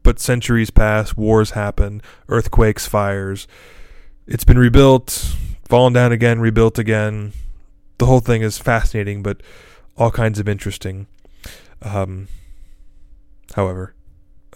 But 0.03 0.19
centuries 0.19 0.69
pass, 0.69 1.17
wars 1.17 1.51
happen, 1.51 2.01
earthquakes, 2.29 2.87
fires, 2.87 3.47
it's 4.27 4.43
been 4.43 4.57
rebuilt, 4.57 5.35
fallen 5.67 5.93
down 5.93 6.11
again, 6.11 6.39
rebuilt 6.39 6.79
again. 6.79 7.33
The 7.99 8.07
whole 8.07 8.21
thing 8.21 8.41
is 8.41 8.57
fascinating, 8.57 9.21
but 9.21 9.41
all 9.97 10.11
kinds 10.11 10.39
of 10.39 10.49
interesting. 10.49 11.07
Um, 11.81 12.27
however, 13.55 13.93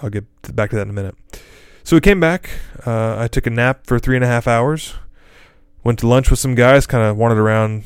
I'll 0.02 0.10
get 0.10 0.26
back 0.56 0.72
to 0.72 0.76
that 0.78 0.84
in 0.84 0.90
a 0.90 0.94
minute. 0.94 1.16
So 1.84 1.96
we 1.96 2.02
came 2.02 2.20
back. 2.20 2.50
Uh, 2.86 3.16
I 3.20 3.28
took 3.28 3.46
a 3.46 3.50
nap 3.50 3.86
for 3.86 4.00
three 4.00 4.16
and 4.16 4.24
a 4.24 4.28
half 4.28 4.48
hours. 4.48 4.96
Went 5.84 6.00
to 6.00 6.08
lunch 6.08 6.30
with 6.30 6.40
some 6.40 6.56
guys. 6.56 6.86
Kind 6.86 7.04
of 7.04 7.18
wandered 7.18 7.40
around, 7.40 7.84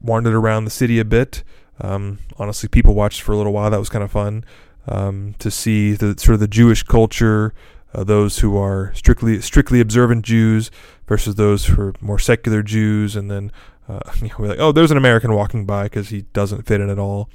wandered 0.00 0.34
around 0.34 0.64
the 0.64 0.70
city 0.70 0.98
a 0.98 1.04
bit. 1.04 1.42
Um, 1.80 2.18
honestly, 2.38 2.68
people 2.68 2.94
watched 2.94 3.20
for 3.20 3.32
a 3.32 3.36
little 3.36 3.52
while. 3.52 3.70
That 3.70 3.78
was 3.78 3.88
kind 3.88 4.04
of 4.04 4.10
fun 4.10 4.44
um, 4.88 5.34
to 5.38 5.50
see 5.50 5.92
the 5.92 6.18
sort 6.18 6.34
of 6.34 6.40
the 6.40 6.48
Jewish 6.48 6.82
culture, 6.82 7.52
uh, 7.94 8.04
those 8.04 8.38
who 8.38 8.56
are 8.56 8.92
strictly 8.94 9.40
strictly 9.40 9.80
observant 9.80 10.24
Jews 10.24 10.70
versus 11.06 11.34
those 11.34 11.66
who 11.66 11.82
are 11.82 11.94
more 12.00 12.18
secular 12.18 12.62
Jews, 12.62 13.16
and 13.16 13.30
then 13.30 13.52
uh, 13.88 14.00
you 14.20 14.28
know, 14.28 14.34
we're 14.38 14.48
like, 14.48 14.58
oh, 14.58 14.72
there's 14.72 14.90
an 14.90 14.96
American 14.96 15.32
walking 15.34 15.66
by 15.66 15.84
because 15.84 16.08
he 16.08 16.22
doesn't 16.32 16.66
fit 16.66 16.80
in 16.80 16.90
at 16.90 16.98
all. 16.98 17.28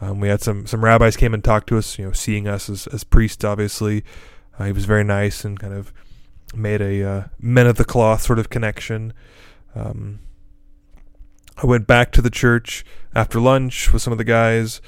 Um, 0.00 0.20
we 0.20 0.28
had 0.28 0.40
some 0.40 0.66
some 0.66 0.84
rabbis 0.84 1.16
came 1.16 1.34
and 1.34 1.42
talked 1.42 1.68
to 1.68 1.78
us, 1.78 1.98
you 1.98 2.04
know, 2.04 2.12
seeing 2.12 2.46
us 2.46 2.68
as 2.68 2.86
as 2.88 3.04
priests. 3.04 3.44
Obviously, 3.44 4.04
uh, 4.58 4.64
he 4.64 4.72
was 4.72 4.84
very 4.84 5.04
nice 5.04 5.44
and 5.44 5.58
kind 5.58 5.74
of 5.74 5.92
made 6.54 6.80
a 6.80 7.02
uh, 7.02 7.24
men 7.38 7.66
of 7.66 7.76
the 7.76 7.84
cloth 7.84 8.22
sort 8.22 8.38
of 8.38 8.50
connection. 8.50 9.12
Um, 9.74 10.20
I 11.56 11.66
went 11.66 11.86
back 11.86 12.12
to 12.12 12.22
the 12.22 12.30
church 12.30 12.84
after 13.14 13.40
lunch 13.40 13.92
with 13.92 14.02
some 14.02 14.12
of 14.12 14.18
the 14.18 14.24
guys, 14.24 14.80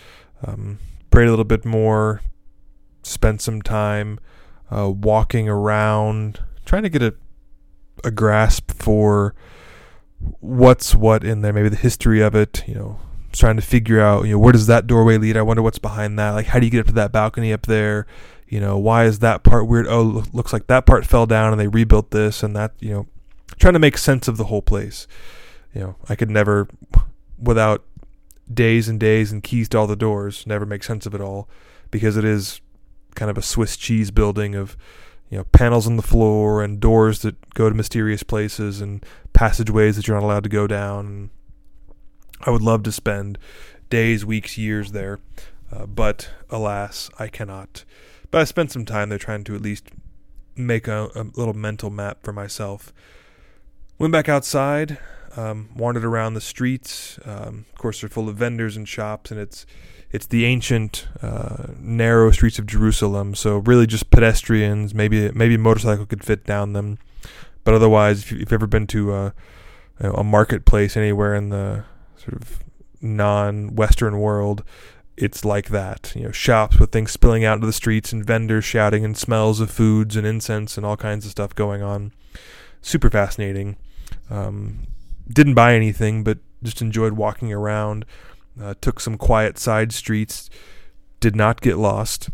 um, 0.44 0.78
prayed 1.10 1.26
a 1.26 1.30
little 1.30 1.44
bit 1.44 1.64
more, 1.64 2.22
spent 3.02 3.40
some 3.40 3.60
time 3.60 4.18
uh, 4.70 4.90
walking 4.90 5.48
around, 5.48 6.40
trying 6.64 6.84
to 6.84 6.88
get 6.88 7.02
a 7.02 7.14
a 8.04 8.10
grasp 8.10 8.70
for 8.72 9.34
what's 10.40 10.94
what 10.94 11.24
in 11.24 11.40
there, 11.42 11.52
maybe 11.52 11.68
the 11.68 11.76
history 11.76 12.20
of 12.20 12.34
it, 12.34 12.66
you 12.66 12.74
know, 12.74 12.98
trying 13.32 13.56
to 13.56 13.62
figure 13.62 14.00
out, 14.00 14.24
you 14.24 14.32
know, 14.32 14.38
where 14.38 14.52
does 14.52 14.66
that 14.66 14.86
doorway 14.86 15.18
lead? 15.18 15.36
I 15.36 15.42
wonder 15.42 15.62
what's 15.62 15.78
behind 15.78 16.18
that. 16.18 16.30
Like, 16.30 16.46
how 16.46 16.58
do 16.58 16.66
you 16.66 16.70
get 16.70 16.80
up 16.80 16.86
to 16.86 16.92
that 16.94 17.12
balcony 17.12 17.52
up 17.52 17.62
there? 17.62 18.06
You 18.50 18.58
know, 18.58 18.76
why 18.76 19.04
is 19.04 19.20
that 19.20 19.44
part 19.44 19.68
weird? 19.68 19.86
Oh, 19.86 20.24
looks 20.32 20.52
like 20.52 20.66
that 20.66 20.84
part 20.84 21.06
fell 21.06 21.24
down 21.24 21.52
and 21.52 21.60
they 21.60 21.68
rebuilt 21.68 22.10
this 22.10 22.42
and 22.42 22.54
that, 22.56 22.72
you 22.80 22.92
know, 22.92 23.06
trying 23.60 23.74
to 23.74 23.78
make 23.78 23.96
sense 23.96 24.26
of 24.26 24.36
the 24.38 24.46
whole 24.46 24.60
place. 24.60 25.06
You 25.72 25.80
know, 25.82 25.96
I 26.08 26.16
could 26.16 26.30
never, 26.30 26.68
without 27.38 27.84
days 28.52 28.88
and 28.88 28.98
days 28.98 29.30
and 29.30 29.40
keys 29.40 29.68
to 29.68 29.78
all 29.78 29.86
the 29.86 29.94
doors, 29.94 30.48
never 30.48 30.66
make 30.66 30.82
sense 30.82 31.06
of 31.06 31.14
it 31.14 31.20
all 31.20 31.48
because 31.92 32.16
it 32.16 32.24
is 32.24 32.60
kind 33.14 33.30
of 33.30 33.38
a 33.38 33.42
Swiss 33.42 33.76
cheese 33.76 34.10
building 34.10 34.56
of, 34.56 34.76
you 35.28 35.38
know, 35.38 35.44
panels 35.44 35.86
on 35.86 35.94
the 35.94 36.02
floor 36.02 36.60
and 36.60 36.80
doors 36.80 37.22
that 37.22 37.54
go 37.54 37.68
to 37.68 37.74
mysterious 37.76 38.24
places 38.24 38.80
and 38.80 39.06
passageways 39.32 39.94
that 39.94 40.08
you're 40.08 40.16
not 40.16 40.26
allowed 40.26 40.42
to 40.42 40.48
go 40.48 40.66
down. 40.66 41.30
I 42.40 42.50
would 42.50 42.62
love 42.62 42.82
to 42.82 42.90
spend 42.90 43.38
days, 43.90 44.24
weeks, 44.24 44.58
years 44.58 44.90
there, 44.90 45.20
uh, 45.70 45.86
but 45.86 46.30
alas, 46.50 47.10
I 47.16 47.28
cannot. 47.28 47.84
But 48.30 48.40
I 48.40 48.44
spent 48.44 48.70
some 48.70 48.84
time 48.84 49.08
there 49.08 49.18
trying 49.18 49.44
to 49.44 49.54
at 49.54 49.62
least 49.62 49.90
make 50.56 50.86
a, 50.88 51.08
a 51.14 51.24
little 51.34 51.54
mental 51.54 51.90
map 51.90 52.18
for 52.22 52.32
myself. 52.32 52.92
Went 53.98 54.12
back 54.12 54.28
outside, 54.28 54.98
um, 55.36 55.70
wandered 55.74 56.04
around 56.04 56.34
the 56.34 56.40
streets. 56.40 57.18
Um, 57.24 57.66
of 57.72 57.78
course, 57.78 58.00
they're 58.00 58.08
full 58.08 58.28
of 58.28 58.36
vendors 58.36 58.76
and 58.76 58.88
shops, 58.88 59.30
and 59.30 59.40
it's 59.40 59.66
it's 60.12 60.26
the 60.26 60.44
ancient, 60.44 61.06
uh, 61.22 61.68
narrow 61.78 62.32
streets 62.32 62.58
of 62.58 62.66
Jerusalem. 62.66 63.34
So 63.36 63.58
really, 63.58 63.86
just 63.86 64.10
pedestrians. 64.10 64.94
Maybe 64.94 65.30
maybe 65.32 65.54
a 65.54 65.58
motorcycle 65.58 66.06
could 66.06 66.24
fit 66.24 66.44
down 66.44 66.72
them, 66.72 66.98
but 67.64 67.74
otherwise, 67.74 68.22
if, 68.22 68.32
you, 68.32 68.38
have 68.38 68.52
ever 68.52 68.66
been 68.66 68.86
to 68.88 69.14
a, 69.14 69.34
know, 70.00 70.12
a 70.14 70.24
marketplace 70.24 70.96
anywhere 70.96 71.34
in 71.34 71.50
the 71.50 71.84
sort 72.16 72.34
of 72.34 72.64
non-Western 73.00 74.18
world, 74.18 74.62
it's 75.20 75.44
like 75.44 75.68
that. 75.68 76.12
You 76.16 76.24
know, 76.24 76.32
shops 76.32 76.78
with 76.78 76.90
things 76.90 77.12
spilling 77.12 77.44
out 77.44 77.56
into 77.56 77.66
the 77.66 77.72
streets 77.72 78.12
and 78.12 78.24
vendors 78.24 78.64
shouting 78.64 79.04
and 79.04 79.16
smells 79.16 79.60
of 79.60 79.70
foods 79.70 80.16
and 80.16 80.26
incense 80.26 80.76
and 80.76 80.86
all 80.86 80.96
kinds 80.96 81.24
of 81.24 81.30
stuff 81.30 81.54
going 81.54 81.82
on. 81.82 82.12
Super 82.80 83.10
fascinating. 83.10 83.76
Um, 84.30 84.86
didn't 85.28 85.54
buy 85.54 85.74
anything, 85.74 86.24
but 86.24 86.38
just 86.62 86.80
enjoyed 86.80 87.12
walking 87.12 87.52
around. 87.52 88.06
Uh, 88.60 88.74
took 88.80 88.98
some 88.98 89.18
quiet 89.18 89.58
side 89.58 89.92
streets. 89.92 90.48
Did 91.20 91.36
not 91.36 91.60
get 91.60 91.76
lost. 91.76 92.30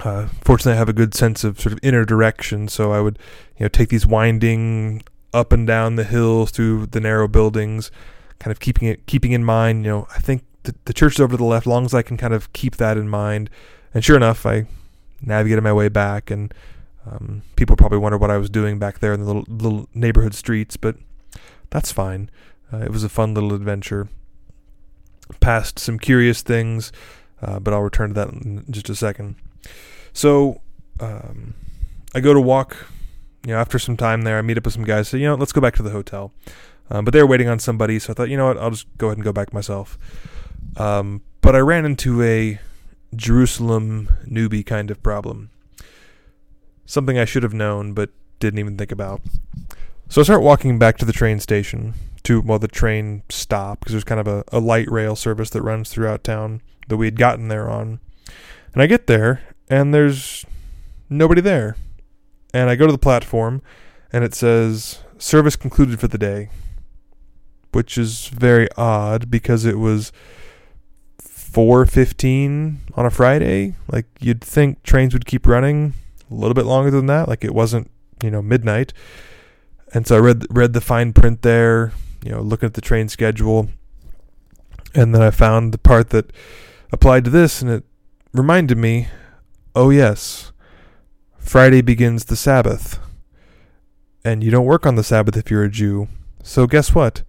Uh, 0.00 0.28
fortunately, 0.44 0.74
I 0.74 0.76
have 0.76 0.90
a 0.90 0.92
good 0.92 1.14
sense 1.14 1.42
of 1.42 1.58
sort 1.58 1.72
of 1.72 1.80
inner 1.82 2.04
direction, 2.04 2.68
so 2.68 2.92
I 2.92 3.00
would, 3.00 3.18
you 3.56 3.64
know, 3.64 3.68
take 3.68 3.88
these 3.88 4.06
winding 4.06 5.02
up 5.32 5.52
and 5.52 5.66
down 5.66 5.96
the 5.96 6.04
hills 6.04 6.50
through 6.50 6.86
the 6.86 7.00
narrow 7.00 7.26
buildings, 7.26 7.90
kind 8.38 8.52
of 8.52 8.60
keeping 8.60 8.88
it 8.88 9.06
keeping 9.06 9.32
in 9.32 9.42
mind. 9.42 9.86
You 9.86 9.90
know, 9.90 10.08
I 10.14 10.18
think 10.18 10.44
the, 10.84 10.92
church 10.92 11.14
is 11.14 11.20
over 11.20 11.32
to 11.32 11.36
the 11.36 11.44
left. 11.44 11.66
Long 11.66 11.84
as 11.84 11.94
I 11.94 12.02
can 12.02 12.16
kind 12.16 12.34
of 12.34 12.52
keep 12.52 12.76
that 12.76 12.96
in 12.96 13.08
mind, 13.08 13.50
and 13.94 14.04
sure 14.04 14.16
enough, 14.16 14.46
I 14.46 14.66
navigated 15.20 15.64
my 15.64 15.72
way 15.72 15.88
back, 15.88 16.30
and 16.30 16.52
um, 17.06 17.42
people 17.56 17.76
probably 17.76 17.98
wonder 17.98 18.18
what 18.18 18.30
I 18.30 18.36
was 18.36 18.50
doing 18.50 18.78
back 18.78 18.98
there 18.98 19.12
in 19.12 19.20
the 19.20 19.26
little 19.26 19.44
little 19.48 19.88
neighborhood 19.94 20.34
streets, 20.34 20.76
but 20.76 20.96
that's 21.70 21.92
fine. 21.92 22.30
Uh, 22.72 22.78
it 22.78 22.90
was 22.90 23.04
a 23.04 23.08
fun 23.08 23.34
little 23.34 23.54
adventure. 23.54 24.08
Past 25.40 25.78
some 25.78 25.98
curious 25.98 26.42
things, 26.42 26.92
uh, 27.42 27.58
but 27.58 27.74
I'll 27.74 27.82
return 27.82 28.10
to 28.10 28.14
that 28.14 28.28
in 28.28 28.64
just 28.70 28.88
a 28.88 28.94
second. 28.94 29.36
So 30.12 30.60
um, 31.00 31.54
I 32.14 32.20
go 32.20 32.34
to 32.34 32.40
walk. 32.40 32.88
You 33.44 33.52
know, 33.52 33.60
after 33.60 33.78
some 33.78 33.96
time 33.96 34.22
there, 34.22 34.38
I 34.38 34.42
meet 34.42 34.58
up 34.58 34.64
with 34.64 34.74
some 34.74 34.84
guys. 34.84 35.08
Say, 35.08 35.18
you 35.18 35.26
know, 35.26 35.34
let's 35.36 35.52
go 35.52 35.60
back 35.60 35.76
to 35.76 35.82
the 35.82 35.90
hotel. 35.90 36.32
Um, 36.90 37.04
but 37.04 37.12
they 37.12 37.20
were 37.20 37.28
waiting 37.28 37.48
on 37.48 37.58
somebody, 37.58 37.98
so 37.98 38.12
I 38.12 38.14
thought, 38.14 38.28
you 38.28 38.36
know 38.36 38.46
what, 38.46 38.58
I'll 38.58 38.70
just 38.70 38.86
go 38.98 39.08
ahead 39.08 39.18
and 39.18 39.24
go 39.24 39.32
back 39.32 39.52
myself. 39.52 39.98
Um, 40.76 41.22
but 41.40 41.54
I 41.54 41.60
ran 41.60 41.84
into 41.84 42.22
a 42.22 42.58
Jerusalem 43.14 44.08
newbie 44.26 44.64
kind 44.64 44.90
of 44.90 45.02
problem. 45.02 45.50
Something 46.84 47.18
I 47.18 47.24
should 47.24 47.42
have 47.42 47.54
known, 47.54 47.92
but 47.92 48.10
didn't 48.38 48.58
even 48.58 48.76
think 48.76 48.92
about. 48.92 49.22
So 50.08 50.20
I 50.20 50.24
start 50.24 50.42
walking 50.42 50.78
back 50.78 50.98
to 50.98 51.04
the 51.04 51.12
train 51.12 51.40
station 51.40 51.94
to 52.22 52.40
well 52.40 52.58
the 52.58 52.68
train 52.68 53.22
stop 53.28 53.80
because 53.80 53.92
there's 53.92 54.04
kind 54.04 54.20
of 54.20 54.28
a, 54.28 54.44
a 54.52 54.60
light 54.60 54.90
rail 54.90 55.16
service 55.16 55.50
that 55.50 55.62
runs 55.62 55.90
throughout 55.90 56.24
town 56.24 56.60
that 56.88 56.96
we 56.96 57.06
had 57.06 57.18
gotten 57.18 57.48
there 57.48 57.68
on. 57.68 58.00
And 58.72 58.82
I 58.82 58.86
get 58.86 59.06
there 59.06 59.42
and 59.68 59.92
there's 59.92 60.44
nobody 61.08 61.40
there. 61.40 61.76
And 62.52 62.70
I 62.70 62.76
go 62.76 62.86
to 62.86 62.92
the 62.92 62.98
platform 62.98 63.62
and 64.12 64.24
it 64.24 64.34
says 64.34 65.00
service 65.18 65.56
concluded 65.56 65.98
for 65.98 66.08
the 66.08 66.18
day. 66.18 66.50
Which 67.72 67.98
is 67.98 68.28
very 68.28 68.68
odd 68.76 69.30
because 69.30 69.64
it 69.64 69.78
was 69.78 70.10
4:15 71.56 72.80
on 72.94 73.06
a 73.06 73.10
Friday. 73.10 73.76
Like 73.90 74.04
you'd 74.20 74.42
think 74.42 74.82
trains 74.82 75.14
would 75.14 75.24
keep 75.24 75.46
running 75.46 75.94
a 76.30 76.34
little 76.34 76.52
bit 76.52 76.66
longer 76.66 76.90
than 76.90 77.06
that. 77.06 77.28
Like 77.28 77.44
it 77.44 77.54
wasn't, 77.54 77.90
you 78.22 78.30
know, 78.30 78.42
midnight. 78.42 78.92
And 79.94 80.06
so 80.06 80.16
I 80.16 80.18
read 80.18 80.44
read 80.50 80.74
the 80.74 80.82
fine 80.82 81.14
print 81.14 81.40
there, 81.40 81.92
you 82.22 82.30
know, 82.30 82.42
looking 82.42 82.66
at 82.66 82.74
the 82.74 82.82
train 82.82 83.08
schedule, 83.08 83.70
and 84.94 85.14
then 85.14 85.22
I 85.22 85.30
found 85.30 85.72
the 85.72 85.78
part 85.78 86.10
that 86.10 86.30
applied 86.92 87.24
to 87.24 87.30
this, 87.30 87.62
and 87.62 87.70
it 87.70 87.84
reminded 88.34 88.76
me, 88.76 89.08
oh 89.74 89.88
yes, 89.88 90.52
Friday 91.38 91.80
begins 91.80 92.26
the 92.26 92.36
Sabbath, 92.36 92.98
and 94.22 94.44
you 94.44 94.50
don't 94.50 94.66
work 94.66 94.84
on 94.84 94.96
the 94.96 95.04
Sabbath 95.04 95.38
if 95.38 95.50
you're 95.50 95.64
a 95.64 95.70
Jew. 95.70 96.08
So 96.42 96.66
guess 96.66 96.94
what? 96.94 97.22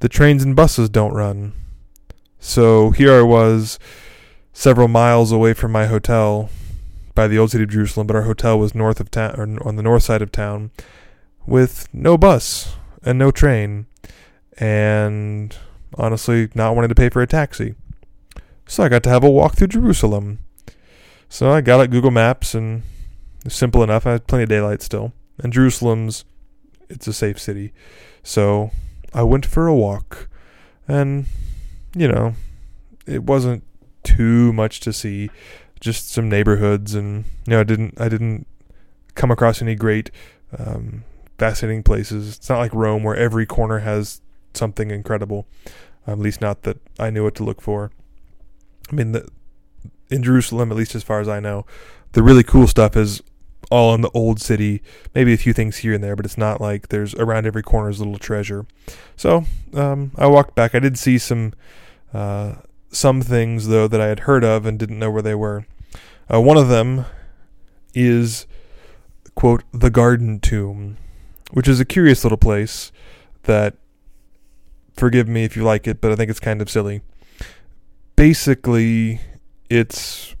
The 0.00 0.10
trains 0.10 0.44
and 0.44 0.54
buses 0.54 0.90
don't 0.90 1.14
run. 1.14 1.54
So 2.44 2.90
here 2.90 3.14
I 3.14 3.22
was, 3.22 3.78
several 4.52 4.88
miles 4.88 5.30
away 5.30 5.54
from 5.54 5.70
my 5.70 5.86
hotel, 5.86 6.50
by 7.14 7.28
the 7.28 7.38
old 7.38 7.52
city 7.52 7.62
of 7.62 7.70
Jerusalem, 7.70 8.08
but 8.08 8.16
our 8.16 8.22
hotel 8.22 8.58
was 8.58 8.74
north 8.74 8.98
of 8.98 9.12
town, 9.12 9.36
or 9.38 9.66
on 9.66 9.76
the 9.76 9.82
north 9.82 10.02
side 10.02 10.22
of 10.22 10.32
town 10.32 10.72
with 11.46 11.86
no 11.92 12.18
bus 12.18 12.74
and 13.04 13.16
no 13.16 13.30
train, 13.30 13.86
and 14.58 15.56
honestly, 15.96 16.48
not 16.52 16.74
wanting 16.74 16.88
to 16.88 16.96
pay 16.96 17.08
for 17.08 17.22
a 17.22 17.28
taxi. 17.28 17.76
So 18.66 18.82
I 18.82 18.88
got 18.88 19.04
to 19.04 19.10
have 19.10 19.22
a 19.22 19.30
walk 19.30 19.54
through 19.54 19.68
Jerusalem. 19.68 20.40
So 21.28 21.52
I 21.52 21.60
got 21.60 21.80
at 21.80 21.90
Google 21.90 22.10
Maps, 22.10 22.56
and 22.56 22.82
simple 23.46 23.84
enough. 23.84 24.04
I 24.04 24.12
had 24.12 24.26
plenty 24.26 24.42
of 24.42 24.48
daylight 24.48 24.82
still. 24.82 25.12
And 25.38 25.52
Jerusalem's, 25.52 26.24
it's 26.88 27.06
a 27.06 27.12
safe 27.12 27.38
city. 27.38 27.72
So 28.24 28.72
I 29.14 29.22
went 29.22 29.46
for 29.46 29.68
a 29.68 29.74
walk, 29.74 30.28
and, 30.88 31.26
you 31.94 32.08
know, 32.08 32.34
it 33.06 33.24
wasn't 33.24 33.64
too 34.02 34.52
much 34.52 34.80
to 34.80 34.92
see 34.92 35.30
just 35.80 36.10
some 36.10 36.28
neighborhoods 36.28 36.94
and 36.94 37.24
you 37.46 37.50
know 37.50 37.60
I 37.60 37.64
didn't 37.64 38.00
I 38.00 38.08
didn't 38.08 38.46
come 39.14 39.30
across 39.30 39.60
any 39.60 39.74
great 39.74 40.10
um, 40.56 41.04
fascinating 41.38 41.82
places. 41.82 42.36
It's 42.36 42.48
not 42.48 42.58
like 42.58 42.72
Rome 42.72 43.02
where 43.02 43.16
every 43.16 43.46
corner 43.46 43.80
has 43.80 44.20
something 44.54 44.90
incredible. 44.90 45.46
at 46.06 46.18
least 46.18 46.40
not 46.40 46.62
that 46.62 46.78
I 46.98 47.10
knew 47.10 47.24
what 47.24 47.34
to 47.36 47.44
look 47.44 47.60
for. 47.60 47.90
I 48.90 48.94
mean, 48.94 49.12
the, 49.12 49.28
in 50.10 50.22
Jerusalem, 50.22 50.70
at 50.70 50.76
least 50.76 50.94
as 50.94 51.02
far 51.02 51.20
as 51.20 51.28
I 51.28 51.40
know, 51.40 51.66
the 52.12 52.22
really 52.22 52.42
cool 52.42 52.66
stuff 52.66 52.96
is 52.96 53.22
all 53.70 53.94
in 53.94 54.02
the 54.02 54.10
old 54.10 54.40
city. 54.40 54.82
Maybe 55.14 55.32
a 55.32 55.38
few 55.38 55.52
things 55.52 55.78
here 55.78 55.94
and 55.94 56.04
there, 56.04 56.14
but 56.14 56.26
it's 56.26 56.38
not 56.38 56.60
like 56.60 56.88
there's 56.88 57.14
around 57.14 57.46
every 57.46 57.62
corner 57.62 57.88
is 57.88 57.98
a 57.98 58.04
little 58.04 58.18
treasure. 58.18 58.66
So 59.16 59.44
um, 59.74 60.12
I 60.16 60.26
walked 60.26 60.54
back. 60.54 60.74
I 60.74 60.78
did 60.78 60.98
see 60.98 61.18
some 61.18 61.54
uh, 62.12 62.54
some 62.90 63.22
things 63.22 63.68
though 63.68 63.88
that 63.88 64.00
I 64.00 64.06
had 64.06 64.20
heard 64.20 64.44
of 64.44 64.66
and 64.66 64.78
didn't 64.78 64.98
know 64.98 65.10
where 65.10 65.22
they 65.22 65.34
were. 65.34 65.66
Uh, 66.32 66.40
one 66.40 66.56
of 66.56 66.68
them 66.68 67.04
is, 67.94 68.46
quote, 69.34 69.64
the 69.72 69.90
Garden 69.90 70.40
Tomb, 70.40 70.96
which 71.50 71.68
is 71.68 71.80
a 71.80 71.84
curious 71.84 72.24
little 72.24 72.38
place 72.38 72.92
that, 73.42 73.76
forgive 74.94 75.28
me 75.28 75.44
if 75.44 75.56
you 75.56 75.64
like 75.64 75.86
it, 75.86 76.00
but 76.00 76.12
I 76.12 76.16
think 76.16 76.30
it's 76.30 76.40
kind 76.40 76.62
of 76.62 76.70
silly. 76.70 77.02
Basically, 78.16 79.20
it's 79.68 80.34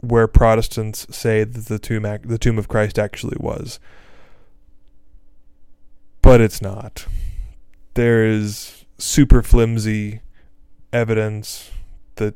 where 0.00 0.28
Protestants 0.28 1.06
say 1.14 1.44
that 1.44 1.66
the 1.66 1.78
tomb, 1.78 2.02
the 2.24 2.38
tomb 2.38 2.58
of 2.58 2.68
Christ 2.68 2.98
actually 2.98 3.36
was. 3.40 3.80
But 6.22 6.40
it's 6.40 6.60
not. 6.60 7.06
There 7.94 8.24
is 8.24 8.84
super 8.98 9.42
flimsy 9.42 10.20
evidence 10.92 11.70
that 12.16 12.34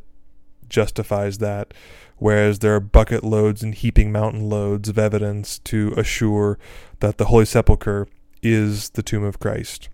justifies 0.69 1.39
that, 1.39 1.75
whereas 2.17 2.61
there 2.61 2.75
are 2.75 2.81
bucket 2.81 3.25
loads 3.25 3.63
and 3.63 3.75
heaping 3.75 4.13
mountain 4.13 4.49
loads 4.49 4.89
of 4.89 4.99
evidence 4.99 5.59
to 5.61 5.93
assure 5.97 6.59
that 7.01 7.19
the 7.19 7.27
Holy 7.27 7.45
Sepulchre 7.45 8.09
is 8.43 8.91
the 8.91 9.03
tomb 9.03 9.25
of 9.25 9.39
Christ. 9.39 9.89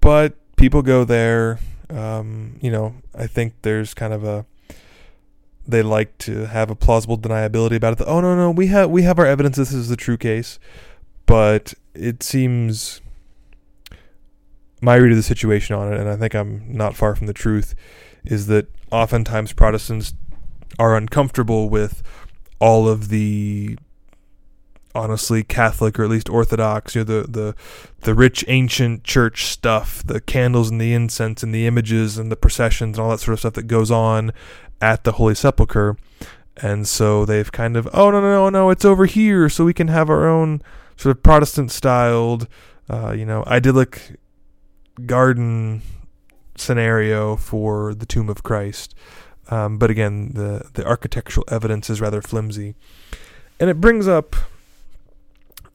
But 0.00 0.34
people 0.56 0.82
go 0.82 1.04
there. 1.04 1.58
Um, 1.90 2.58
you 2.60 2.70
know, 2.70 2.94
I 3.14 3.26
think 3.26 3.54
there's 3.62 3.94
kind 3.94 4.12
of 4.12 4.24
a 4.24 4.46
they 5.66 5.82
like 5.82 6.16
to 6.18 6.46
have 6.46 6.70
a 6.70 6.74
plausible 6.74 7.18
deniability 7.18 7.76
about 7.76 7.98
it. 7.98 8.04
Oh 8.06 8.20
no, 8.20 8.36
no, 8.36 8.50
we 8.50 8.66
have 8.68 8.90
we 8.90 9.02
have 9.02 9.18
our 9.18 9.26
evidence. 9.26 9.56
This 9.56 9.72
is 9.72 9.88
the 9.88 9.96
true 9.96 10.16
case, 10.16 10.58
but 11.26 11.74
it 11.94 12.22
seems 12.22 13.00
my 14.84 14.96
read 14.96 15.12
of 15.12 15.16
the 15.16 15.22
situation 15.22 15.74
on 15.74 15.92
it, 15.92 15.98
and 15.98 16.08
I 16.08 16.16
think 16.16 16.34
I'm 16.34 16.64
not 16.68 16.94
far 16.94 17.16
from 17.16 17.26
the 17.26 17.32
truth, 17.32 17.74
is 18.24 18.46
that 18.48 18.66
oftentimes 18.90 19.52
Protestants 19.52 20.14
are 20.78 20.96
uncomfortable 20.96 21.68
with 21.68 22.02
all 22.58 22.88
of 22.88 23.08
the 23.08 23.78
honestly 24.94 25.42
Catholic 25.42 25.98
or 25.98 26.04
at 26.04 26.10
least 26.10 26.28
Orthodox, 26.28 26.94
you 26.94 27.00
know, 27.00 27.04
the 27.04 27.28
the 27.28 27.54
the 28.02 28.14
rich 28.14 28.44
ancient 28.48 29.04
church 29.04 29.46
stuff, 29.46 30.04
the 30.04 30.20
candles 30.20 30.70
and 30.70 30.80
the 30.80 30.94
incense 30.94 31.42
and 31.42 31.54
the 31.54 31.66
images 31.66 32.16
and 32.18 32.30
the 32.30 32.36
processions 32.36 32.96
and 32.96 33.04
all 33.04 33.10
that 33.10 33.18
sort 33.18 33.32
of 33.32 33.40
stuff 33.40 33.54
that 33.54 33.66
goes 33.66 33.90
on 33.90 34.32
at 34.80 35.04
the 35.04 35.12
Holy 35.12 35.34
Sepulchre. 35.34 35.96
And 36.58 36.86
so 36.86 37.24
they've 37.24 37.50
kind 37.50 37.76
of, 37.76 37.88
oh 37.92 38.10
no 38.12 38.20
no 38.20 38.30
no 38.30 38.50
no, 38.50 38.70
it's 38.70 38.84
over 38.84 39.06
here, 39.06 39.48
so 39.48 39.64
we 39.64 39.74
can 39.74 39.88
have 39.88 40.08
our 40.08 40.28
own 40.28 40.62
sort 40.96 41.16
of 41.16 41.22
Protestant 41.22 41.72
styled, 41.72 42.46
uh, 42.88 43.10
you 43.12 43.26
know, 43.26 43.42
idyllic 43.48 44.16
garden 45.06 45.82
scenario 46.56 47.36
for 47.36 47.94
the 47.94 48.06
tomb 48.06 48.28
of 48.28 48.42
Christ. 48.42 48.94
Um, 49.50 49.78
but 49.78 49.90
again, 49.90 50.32
the 50.34 50.70
the 50.72 50.86
architectural 50.86 51.44
evidence 51.50 51.90
is 51.90 52.00
rather 52.00 52.22
flimsy, 52.22 52.74
and 53.60 53.68
it 53.68 53.80
brings 53.80 54.08
up 54.08 54.36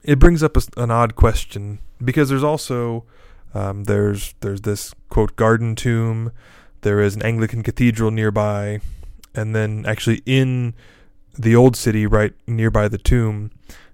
it 0.02 0.18
brings 0.18 0.42
up 0.42 0.56
a, 0.56 0.62
an 0.76 0.90
odd 0.90 1.14
question 1.14 1.78
because 2.02 2.28
there's 2.28 2.44
also 2.44 3.04
um, 3.54 3.84
there's 3.84 4.34
there's 4.40 4.62
this 4.62 4.94
quote 5.08 5.36
garden 5.36 5.74
tomb, 5.74 6.32
there 6.82 7.00
is 7.00 7.14
an 7.14 7.22
Anglican 7.22 7.62
cathedral 7.62 8.10
nearby, 8.10 8.80
and 9.34 9.54
then 9.54 9.84
actually 9.86 10.22
in 10.26 10.74
the 11.38 11.54
old 11.54 11.76
city, 11.76 12.06
right 12.06 12.32
nearby 12.46 12.88
the 12.88 12.98
tomb, 12.98 13.50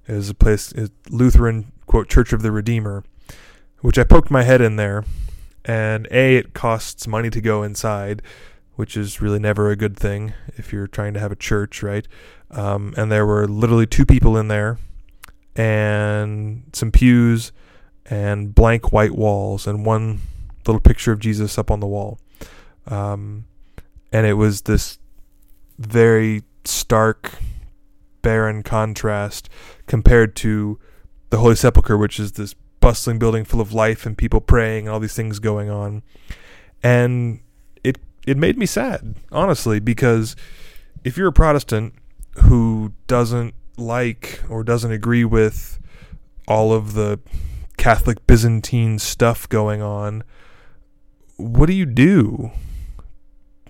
is 0.09 0.31
a 0.31 0.35
place 0.35 0.73
is 0.73 0.91
Lutheran 1.11 1.73
quote 1.87 2.09
Church 2.09 2.33
of 2.33 2.43
the 2.43 2.51
Redeemer, 2.51 3.05
which 3.81 3.99
I 3.99 4.05
poked 4.05 4.31
my 4.31 4.43
head 4.43 4.61
in 4.61 4.77
there, 4.77 5.05
and 5.65 6.07
a 6.11 6.37
it 6.37 6.55
costs 6.55 7.07
money 7.07 7.31
to 7.31 7.41
go 7.41 7.63
inside, 7.63 8.23
which 8.75 8.97
is 8.97 9.21
really 9.21 9.39
never 9.39 9.71
a 9.71 9.77
good 9.77 9.97
thing 9.97 10.35
if 10.57 10.73
you're 10.73 10.87
trying 10.87 11.15
to 11.15 11.21
have 11.21 11.33
a 11.33 11.37
church, 11.37 11.83
right? 11.83 12.07
Um, 12.51 12.95
and 12.97 13.11
there 13.11 13.27
were 13.27 13.47
literally 13.49 13.87
two 13.87 14.07
people 14.07 14.37
in 14.37 14.49
there, 14.49 14.79
and 15.55 16.65
some 16.73 16.91
pews, 16.91 17.53
and 18.07 18.55
blank 18.55 18.93
white 18.93 19.15
walls, 19.15 19.67
and 19.67 19.85
one 19.85 20.21
little 20.67 20.81
picture 20.81 21.13
of 21.13 21.19
Jesus 21.19 21.59
up 21.59 21.71
on 21.71 21.81
the 21.81 21.87
wall. 21.87 22.19
Um, 22.87 23.47
and 24.13 24.27
it 24.27 24.35
was 24.35 24.63
this 24.63 24.99
very 25.79 26.43
stark, 26.65 27.33
barren 28.23 28.63
contrast 28.63 29.49
compared 29.87 30.35
to 30.37 30.79
the 31.31 31.39
Holy 31.39 31.55
Sepulchre, 31.55 31.97
which 31.97 32.19
is 32.19 32.33
this 32.33 32.55
bustling 32.87 33.19
building 33.19 33.45
full 33.45 33.61
of 33.61 33.73
life 33.73 34.07
and 34.07 34.17
people 34.17 34.41
praying 34.41 34.87
and 34.87 34.95
all 34.95 35.01
these 35.01 35.13
things 35.13 35.41
going 35.41 35.69
on. 35.69 36.05
And 36.85 37.41
it 37.83 37.99
it 38.29 38.37
made 38.37 38.57
me 38.57 38.65
sad, 38.65 39.17
honestly, 39.33 39.81
because 39.81 40.37
if 41.03 41.17
you're 41.17 41.27
a 41.27 41.33
Protestant 41.33 41.95
who 42.45 42.93
doesn't 43.09 43.55
like 43.77 44.41
or 44.49 44.63
doesn't 44.63 44.93
agree 44.93 45.25
with 45.25 45.81
all 46.47 46.73
of 46.73 46.95
the 46.95 47.19
Catholic 47.77 48.25
Byzantine 48.25 49.01
stuff 49.01 49.49
going 49.49 49.83
on, 49.83 50.23
what 51.39 51.67
do 51.67 51.73
you 51.73 51.87
do? 51.87 52.53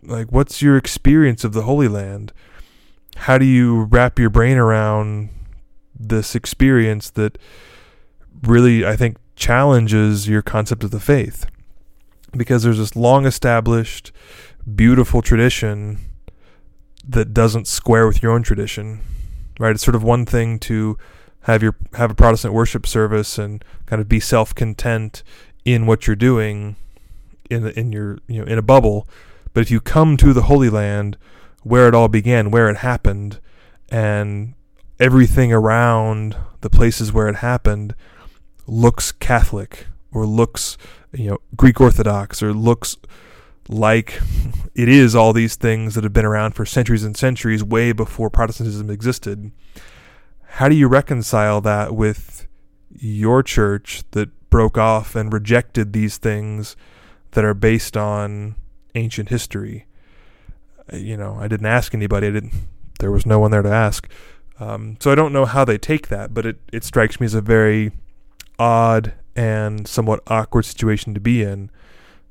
Like, 0.03 0.31
what's 0.31 0.61
your 0.61 0.77
experience 0.77 1.43
of 1.43 1.55
the 1.55 1.63
Holy 1.63 1.89
Land? 1.89 2.35
How 3.17 3.39
do 3.39 3.47
you 3.47 3.85
wrap 3.85 4.19
your 4.19 4.29
brain 4.29 4.59
around 4.59 5.31
this 5.99 6.35
experience 6.35 7.09
that 7.13 7.39
really, 8.43 8.85
I 8.85 8.97
think, 8.97 9.19
challenges 9.35 10.29
your 10.29 10.43
concept 10.43 10.85
of 10.85 10.91
the 10.91 11.01
faith? 11.01 11.47
Because 12.37 12.63
there's 12.63 12.79
this 12.79 12.97
long 12.97 13.27
established, 13.27 14.13
beautiful 14.75 15.23
tradition 15.23 15.99
that 17.09 17.33
doesn't 17.33 17.69
square 17.69 18.07
with 18.07 18.23
your 18.23 18.33
own 18.33 18.43
tradition, 18.43 19.01
right? 19.59 19.71
It's 19.71 19.85
sort 19.85 19.95
of 19.95 20.03
one 20.03 20.27
thing 20.27 20.59
to 20.61 20.99
have 21.43 21.63
your 21.63 21.77
have 21.95 22.11
a 22.11 22.15
Protestant 22.15 22.53
worship 22.53 22.87
service 22.87 23.39
and 23.39 23.65
kind 23.87 24.03
of 24.03 24.09
be 24.09 24.19
self 24.19 24.55
content 24.55 25.23
in 25.65 25.87
what 25.87 26.07
you're 26.07 26.17
doing 26.17 26.77
in 27.49 27.69
in 27.69 27.93
your 27.93 28.19
you 28.27 28.41
know 28.41 28.47
in 28.47 28.59
a 28.59 28.63
bubble 28.63 29.09
but 29.57 29.63
if 29.63 29.71
you 29.71 29.81
come 29.81 30.19
to 30.19 30.35
the 30.35 30.43
Holy 30.43 30.69
Land, 30.69 31.17
where 31.63 31.89
it 31.89 31.95
all 31.95 32.09
began, 32.09 32.51
where 32.51 32.69
it 32.69 32.77
happened, 32.77 33.41
and 33.89 34.53
everything 35.01 35.51
around 35.51 36.37
the 36.61 36.69
places 36.69 37.11
where 37.11 37.27
it 37.27 37.37
happened 37.37 37.95
looks 38.67 39.13
Catholic 39.13 39.87
or 40.13 40.27
looks, 40.27 40.77
you 41.13 41.31
know, 41.31 41.39
Greek 41.57 41.81
Orthodox 41.81 42.43
or 42.43 42.53
looks 42.53 42.97
like 43.69 44.21
it 44.75 44.89
is 44.89 45.15
all 45.15 45.33
these 45.33 45.57
things 45.57 45.95
that 45.95 46.05
have 46.05 46.13
been 46.13 46.25
around 46.25 46.53
for 46.53 46.65
centuries 46.67 47.05
and 47.05 47.17
centuries, 47.17 47.63
way 47.63 47.93
before 47.93 48.31
Protestantism 48.31 48.91
existed. 48.91 49.51
How 50.43 50.69
do 50.69 50.75
you 50.75 50.89
reconcile 50.89 51.61
that 51.63 51.95
with 51.95 52.47
your 52.91 53.43
church 53.43 54.03
that 54.13 54.31
broke 54.51 54.79
off 54.79 55.15
and 55.15 55.33
rejected 55.33 55.93
these 55.93 56.17
things 56.17 56.77
that 57.33 57.45
are 57.45 57.55
based 57.55 57.97
on 57.97 58.55
ancient 58.95 59.29
history. 59.29 59.87
Uh, 60.93 60.97
you 60.97 61.17
know, 61.17 61.37
I 61.39 61.49
didn't 61.49 61.67
ask 61.67 61.95
anybody. 61.95 62.29
I 62.29 62.31
didn't. 62.31 62.55
There 62.99 63.11
was 63.11 63.27
no 63.27 63.39
one 63.39 63.51
there 63.51 63.63
to 63.63 63.71
ask. 63.71 64.09
Um, 64.59 64.97
so 65.01 65.13
I 65.13 65.15
don't 65.15 65.33
know 65.33 65.45
how 65.45 65.65
they 65.65 65.77
take 65.77 66.09
that, 66.09 66.33
but 66.33 66.47
it, 66.47 66.57
it 66.73 66.85
strikes 66.85 67.21
me 67.21 67.27
as 67.27 67.35
a 67.35 67.43
very 67.43 67.93
odd 68.59 69.15
and 69.35 69.87
somewhat 69.87 70.23
awkward 70.27 70.65
situation 70.65 71.15
to 71.15 71.21
be 71.21 71.43
in. 71.43 71.71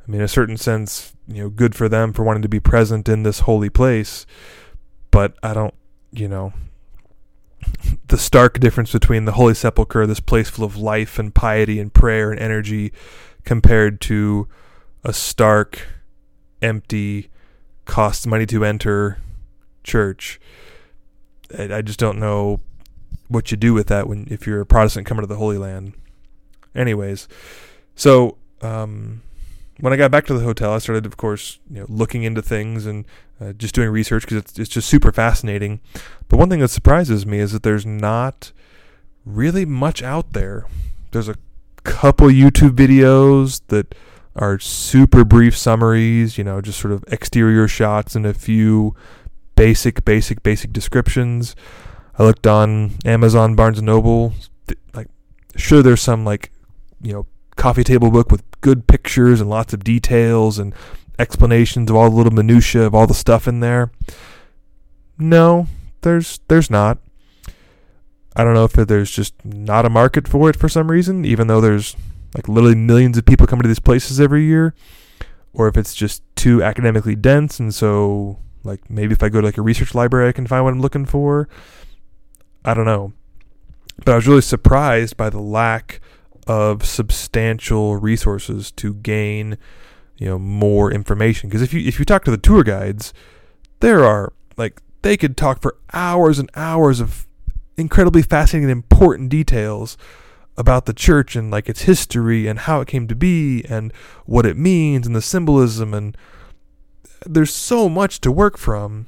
I 0.05 0.11
mean, 0.11 0.21
in 0.21 0.25
a 0.25 0.29
certain 0.29 0.57
sense, 0.57 1.13
you 1.27 1.43
know, 1.43 1.49
good 1.49 1.75
for 1.75 1.89
them 1.89 2.13
for 2.13 2.23
wanting 2.23 2.43
to 2.43 2.49
be 2.49 2.59
present 2.59 3.09
in 3.09 3.23
this 3.23 3.41
holy 3.41 3.69
place, 3.69 4.25
but 5.11 5.35
I 5.41 5.53
don't, 5.53 5.73
you 6.11 6.27
know, 6.27 6.53
the 8.07 8.17
stark 8.17 8.59
difference 8.59 8.91
between 8.91 9.25
the 9.25 9.33
Holy 9.33 9.53
Sepulchre, 9.53 10.05
this 10.05 10.19
place 10.19 10.49
full 10.49 10.65
of 10.65 10.77
life 10.77 11.17
and 11.17 11.33
piety 11.33 11.79
and 11.79 11.93
prayer 11.93 12.31
and 12.31 12.39
energy, 12.39 12.91
compared 13.43 14.01
to 14.01 14.47
a 15.03 15.13
stark 15.13 15.87
empty, 16.61 17.29
costs 17.85 18.25
money 18.25 18.45
to 18.47 18.65
enter 18.65 19.19
church. 19.83 20.39
I, 21.57 21.75
I 21.75 21.81
just 21.81 21.99
don't 21.99 22.19
know 22.19 22.61
what 23.27 23.51
you 23.51 23.57
do 23.57 23.73
with 23.73 23.87
that 23.87 24.07
when 24.07 24.27
if 24.29 24.45
you're 24.45 24.61
a 24.61 24.65
Protestant 24.65 25.07
coming 25.07 25.23
to 25.23 25.27
the 25.27 25.37
Holy 25.37 25.57
Land. 25.57 25.93
Anyways, 26.75 27.27
so 27.95 28.37
um, 28.61 29.21
when 29.79 29.93
I 29.93 29.95
got 29.95 30.11
back 30.11 30.25
to 30.27 30.33
the 30.33 30.43
hotel, 30.43 30.73
I 30.73 30.79
started, 30.79 31.05
of 31.05 31.17
course, 31.17 31.59
you 31.69 31.79
know, 31.79 31.85
looking 31.87 32.23
into 32.23 32.41
things 32.41 32.85
and 32.85 33.05
uh, 33.39 33.53
just 33.53 33.75
doing 33.75 33.89
research 33.89 34.23
because 34.23 34.37
it's 34.37 34.59
it's 34.59 34.69
just 34.69 34.89
super 34.89 35.11
fascinating. 35.11 35.79
But 36.27 36.37
one 36.37 36.49
thing 36.49 36.59
that 36.59 36.69
surprises 36.69 37.25
me 37.25 37.39
is 37.39 37.51
that 37.51 37.63
there's 37.63 37.85
not 37.85 38.51
really 39.25 39.65
much 39.65 40.03
out 40.03 40.33
there. 40.33 40.65
There's 41.11 41.29
a 41.29 41.35
couple 41.83 42.27
YouTube 42.27 42.75
videos 42.75 43.61
that 43.67 43.95
are 44.35 44.59
super 44.59 45.23
brief 45.23 45.57
summaries, 45.57 46.37
you 46.37 46.43
know, 46.43 46.61
just 46.61 46.79
sort 46.79 46.91
of 46.91 47.03
exterior 47.07 47.67
shots 47.67 48.15
and 48.15 48.25
a 48.25 48.33
few 48.33 48.95
basic, 49.55 50.03
basic, 50.03 50.43
basic 50.43 50.73
descriptions. 50.73 51.55
I 52.17 52.23
looked 52.23 52.47
on 52.47 52.91
Amazon, 53.05 53.55
Barnes 53.55 53.79
and 53.79 53.85
Noble. 53.85 54.33
Like, 54.93 55.07
sure, 55.55 55.81
there's 55.81 56.01
some 56.01 56.25
like, 56.25 56.51
you 57.01 57.13
know, 57.13 57.27
coffee 57.55 57.83
table 57.83 58.11
book 58.11 58.31
with 58.31 58.43
good 58.61 58.87
pictures 58.87 59.41
and 59.41 59.49
lots 59.49 59.73
of 59.73 59.83
details 59.83 60.59
and 60.59 60.73
explanations 61.17 61.89
of 61.89 61.95
all 61.95 62.09
the 62.09 62.15
little 62.15 62.33
minutia 62.33 62.83
of 62.83 62.93
all 62.93 63.07
the 63.07 63.13
stuff 63.13 63.47
in 63.47 63.59
there. 63.59 63.91
No, 65.17 65.67
there's 66.01 66.39
there's 66.47 66.69
not. 66.69 66.99
I 68.35 68.43
don't 68.43 68.53
know 68.53 68.65
if 68.65 68.73
there's 68.73 69.11
just 69.11 69.33
not 69.45 69.85
a 69.85 69.89
market 69.89 70.27
for 70.27 70.49
it 70.49 70.57
for 70.57 70.67
some 70.67 70.91
reason, 70.91 71.23
even 71.23 71.47
though 71.47 71.61
there's 71.61 71.95
like 72.35 72.49
literally 72.49 72.75
millions 72.75 73.17
of 73.17 73.25
people 73.25 73.47
coming 73.47 73.63
to 73.63 73.69
these 73.69 73.79
places 73.79 74.19
every 74.19 74.43
year, 74.43 74.73
or 75.53 75.69
if 75.69 75.77
it's 75.77 75.95
just 75.95 76.21
too 76.35 76.61
academically 76.61 77.15
dense, 77.15 77.59
and 77.59 77.73
so 77.73 78.39
like 78.63 78.89
maybe 78.89 79.13
if 79.13 79.23
I 79.23 79.29
go 79.29 79.39
to 79.39 79.47
like 79.47 79.57
a 79.57 79.61
research 79.61 79.95
library, 79.95 80.27
I 80.27 80.33
can 80.33 80.47
find 80.47 80.65
what 80.65 80.73
I'm 80.73 80.81
looking 80.81 81.05
for. 81.05 81.47
I 82.65 82.73
don't 82.73 82.85
know, 82.85 83.13
but 84.03 84.11
I 84.11 84.15
was 84.15 84.27
really 84.27 84.41
surprised 84.41 85.15
by 85.15 85.29
the 85.29 85.39
lack 85.39 86.01
of 86.47 86.85
substantial 86.85 87.97
resources 87.97 88.71
to 88.71 88.93
gain, 88.95 89.57
you 90.17 90.27
know, 90.27 90.39
more 90.39 90.91
information. 90.91 91.49
Because 91.49 91.61
if 91.61 91.73
you 91.73 91.87
if 91.87 91.99
you 91.99 92.05
talk 92.05 92.23
to 92.25 92.31
the 92.31 92.37
tour 92.37 92.63
guides, 92.63 93.13
there 93.79 94.03
are 94.03 94.33
like 94.57 94.81
they 95.01 95.17
could 95.17 95.37
talk 95.37 95.61
for 95.61 95.77
hours 95.93 96.39
and 96.39 96.49
hours 96.55 96.99
of 96.99 97.27
incredibly 97.77 98.21
fascinating 98.21 98.69
and 98.69 98.71
important 98.71 99.29
details 99.29 99.97
about 100.57 100.85
the 100.85 100.93
church 100.93 101.35
and 101.35 101.51
like 101.51 101.67
its 101.67 101.81
history 101.81 102.47
and 102.47 102.59
how 102.59 102.81
it 102.81 102.87
came 102.87 103.07
to 103.07 103.15
be 103.15 103.63
and 103.65 103.91
what 104.25 104.45
it 104.45 104.57
means 104.57 105.05
and 105.05 105.15
the 105.15 105.21
symbolism 105.21 105.93
and 105.93 106.15
there's 107.25 107.53
so 107.53 107.89
much 107.89 108.21
to 108.21 108.31
work 108.31 108.57
from 108.57 109.05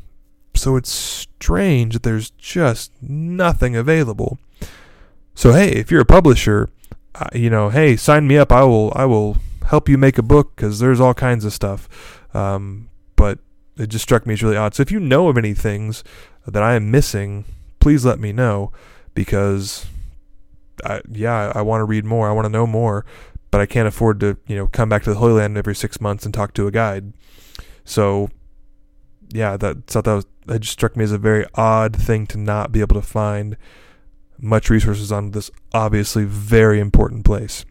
so 0.53 0.75
it's 0.75 0.91
strange 0.91 1.93
that 1.93 2.03
there's 2.03 2.31
just 2.31 2.91
nothing 3.01 3.75
available 3.75 4.37
so 5.33 5.53
hey 5.53 5.71
if 5.71 5.89
you're 5.89 6.01
a 6.01 6.05
publisher 6.05 6.69
you 7.33 7.49
know 7.49 7.69
hey 7.69 7.95
sign 7.95 8.27
me 8.27 8.37
up 8.37 8.51
i 8.51 8.63
will 8.63 8.91
i 8.95 9.05
will 9.05 9.37
help 9.67 9.89
you 9.89 9.97
make 9.97 10.17
a 10.17 10.23
book 10.23 10.55
because 10.55 10.79
there's 10.79 10.99
all 10.99 11.13
kinds 11.13 11.43
of 11.43 11.51
stuff 11.51 11.89
um, 12.33 12.89
but 13.15 13.39
it 13.77 13.87
just 13.87 14.03
struck 14.03 14.25
me 14.25 14.33
as 14.33 14.43
really 14.43 14.57
odd 14.57 14.73
so 14.73 14.81
if 14.81 14.91
you 14.91 14.99
know 14.99 15.27
of 15.27 15.37
any 15.37 15.53
things 15.53 16.03
that 16.45 16.63
i 16.63 16.75
am 16.75 16.89
missing 16.91 17.43
please 17.79 18.05
let 18.05 18.19
me 18.19 18.31
know 18.31 18.71
because 19.13 19.87
I, 20.85 21.01
yeah, 21.11 21.51
I 21.55 21.61
want 21.61 21.81
to 21.81 21.85
read 21.85 22.05
more. 22.05 22.29
I 22.29 22.33
want 22.33 22.45
to 22.45 22.51
know 22.51 22.67
more, 22.67 23.05
but 23.51 23.61
I 23.61 23.65
can't 23.65 23.87
afford 23.87 24.19
to, 24.21 24.37
you 24.47 24.55
know, 24.55 24.67
come 24.67 24.89
back 24.89 25.03
to 25.03 25.09
the 25.11 25.17
Holy 25.17 25.33
Land 25.33 25.57
every 25.57 25.75
six 25.75 25.99
months 26.01 26.25
and 26.25 26.33
talk 26.33 26.53
to 26.53 26.67
a 26.67 26.71
guide. 26.71 27.13
So, 27.83 28.29
yeah, 29.29 29.57
that 29.57 29.87
thought 29.87 30.05
that 30.05 30.13
was 30.13 30.25
that 30.45 30.59
just 30.59 30.73
struck 30.73 30.95
me 30.95 31.03
as 31.03 31.11
a 31.11 31.17
very 31.17 31.45
odd 31.55 31.95
thing 31.95 32.25
to 32.27 32.37
not 32.37 32.71
be 32.71 32.79
able 32.79 32.95
to 32.95 33.01
find 33.01 33.57
much 34.39 34.69
resources 34.69 35.11
on 35.11 35.31
this 35.31 35.49
obviously 35.73 36.23
very 36.25 36.79
important 36.79 37.25
place. 37.25 37.65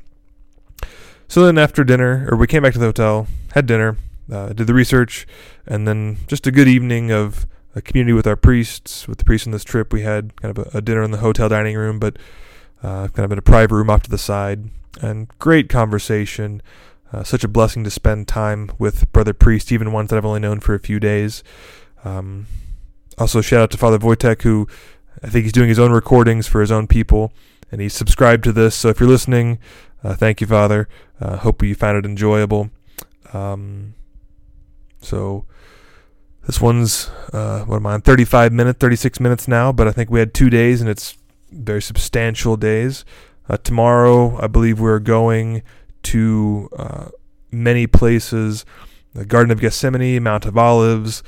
So 1.28 1.44
then 1.44 1.58
after 1.58 1.84
dinner, 1.84 2.28
or 2.30 2.36
we 2.36 2.46
came 2.46 2.62
back 2.62 2.72
to 2.74 2.78
the 2.78 2.86
hotel, 2.86 3.26
had 3.52 3.66
dinner, 3.66 3.96
uh, 4.30 4.52
did 4.52 4.66
the 4.66 4.74
research, 4.74 5.26
and 5.66 5.86
then 5.86 6.18
just 6.26 6.46
a 6.46 6.52
good 6.52 6.68
evening 6.68 7.10
of 7.10 7.46
a 7.74 7.82
community 7.82 8.12
with 8.12 8.26
our 8.26 8.36
priests. 8.36 9.08
With 9.08 9.18
the 9.18 9.24
priests 9.24 9.46
on 9.46 9.52
this 9.52 9.64
trip, 9.64 9.92
we 9.92 10.02
had 10.02 10.40
kind 10.40 10.56
of 10.56 10.66
a, 10.74 10.78
a 10.78 10.80
dinner 10.80 11.02
in 11.02 11.10
the 11.10 11.18
hotel 11.18 11.48
dining 11.48 11.76
room, 11.76 11.98
but 11.98 12.16
uh, 12.82 13.08
kind 13.08 13.24
of 13.24 13.32
in 13.32 13.38
a 13.38 13.42
private 13.42 13.74
room 13.74 13.90
off 13.90 14.02
to 14.02 14.10
the 14.10 14.18
side. 14.18 14.70
And 15.00 15.28
great 15.38 15.68
conversation. 15.68 16.62
Uh, 17.12 17.22
such 17.22 17.44
a 17.44 17.48
blessing 17.48 17.84
to 17.84 17.90
spend 17.90 18.26
time 18.26 18.70
with 18.78 19.10
Brother 19.12 19.32
Priest, 19.32 19.70
even 19.70 19.92
ones 19.92 20.10
that 20.10 20.16
I've 20.16 20.24
only 20.24 20.40
known 20.40 20.60
for 20.60 20.74
a 20.74 20.80
few 20.80 20.98
days. 20.98 21.44
Um, 22.04 22.46
also, 23.18 23.40
shout 23.40 23.62
out 23.62 23.70
to 23.72 23.78
Father 23.78 23.98
Wojtek, 23.98 24.42
who 24.42 24.66
I 25.22 25.28
think 25.28 25.44
he's 25.44 25.52
doing 25.52 25.68
his 25.68 25.78
own 25.78 25.92
recordings 25.92 26.46
for 26.46 26.60
his 26.60 26.70
own 26.70 26.86
people, 26.86 27.32
and 27.70 27.80
he's 27.80 27.94
subscribed 27.94 28.44
to 28.44 28.52
this. 28.52 28.74
So 28.74 28.88
if 28.88 29.00
you're 29.00 29.08
listening, 29.08 29.58
uh, 30.04 30.14
thank 30.14 30.40
you, 30.40 30.46
Father. 30.46 30.88
Uh, 31.20 31.36
hope 31.36 31.62
you 31.62 31.74
found 31.74 31.98
it 31.98 32.08
enjoyable. 32.08 32.70
Um, 33.32 33.94
so 35.00 35.46
this 36.46 36.60
one's 36.60 37.10
uh, 37.32 37.64
what 37.64 37.76
am 37.76 37.86
I 37.86 37.94
on? 37.94 38.02
35 38.02 38.52
minutes, 38.52 38.78
36 38.78 39.20
minutes 39.20 39.48
now, 39.48 39.72
but 39.72 39.88
I 39.88 39.92
think 39.92 40.10
we 40.10 40.20
had 40.20 40.32
two 40.32 40.50
days, 40.50 40.80
and 40.80 40.88
it's 40.88 41.16
very 41.50 41.82
substantial 41.82 42.56
days. 42.56 43.04
Uh, 43.48 43.56
tomorrow, 43.56 44.40
I 44.40 44.46
believe 44.46 44.80
we're 44.80 44.98
going 44.98 45.62
to 46.04 46.68
uh, 46.76 47.08
many 47.50 47.86
places: 47.86 48.64
the 49.14 49.24
Garden 49.24 49.50
of 49.50 49.60
Gethsemane, 49.60 50.22
Mount 50.22 50.46
of 50.46 50.56
Olives. 50.56 51.22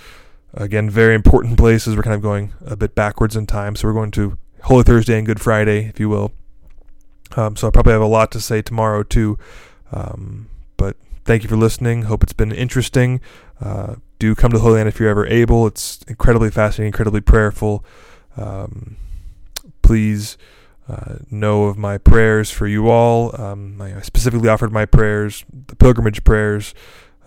Again, 0.55 0.89
very 0.89 1.15
important 1.15 1.59
places. 1.59 1.97
We're 1.97 2.03
kind 2.03 2.17
of 2.17 2.23
going 2.23 2.53
a 2.65 2.77
bit 2.77 2.95
backwards 2.95 3.37
in 3.37 3.47
time, 3.47 3.77
so 3.77 3.87
we're 3.87 3.95
going 3.95 4.11
to 4.13 4.39
Holy 4.63 4.83
Thursday 4.83 5.17
and 5.17 5.27
Good 5.27 5.41
Friday, 5.41 5.87
if 5.87 6.01
you 6.01 6.09
will. 6.09 6.33
Um, 7.37 7.57
so 7.57 7.69
I 7.69 7.71
probably 7.71 7.93
have 7.93 8.03
a 8.03 8.07
lot 8.07 8.31
to 8.33 8.41
say 8.41 8.63
tomorrow 8.63 9.03
too. 9.03 9.39
Um, 9.93 10.49
but 10.77 10.97
thank 11.25 11.43
you 11.43 11.49
for 11.49 11.57
listening. 11.57 12.03
Hope 12.03 12.23
it's 12.23 12.33
been 12.33 12.53
interesting. 12.53 13.21
Uh, 13.61 13.97
do 14.19 14.35
come 14.35 14.51
to 14.51 14.57
the 14.57 14.63
Holy 14.63 14.75
Land 14.75 14.89
if 14.89 14.99
you're 14.99 15.09
ever 15.09 15.27
able. 15.27 15.67
It's 15.67 16.01
incredibly 16.09 16.51
fascinating, 16.51 16.89
incredibly 16.89 17.21
prayerful. 17.21 17.85
Um, 18.37 18.97
please 19.83 20.39
uh, 20.89 21.17
know 21.31 21.65
of 21.65 21.77
my 21.77 21.99
prayers 21.99 22.51
for 22.51 22.67
you 22.67 22.89
all. 22.89 23.39
Um, 23.41 23.81
I 23.81 24.01
specifically 24.01 24.49
offered 24.49 24.73
my 24.73 24.87
prayers, 24.87 25.45
the 25.67 25.77
pilgrimage 25.77 26.25
prayers, 26.25 26.75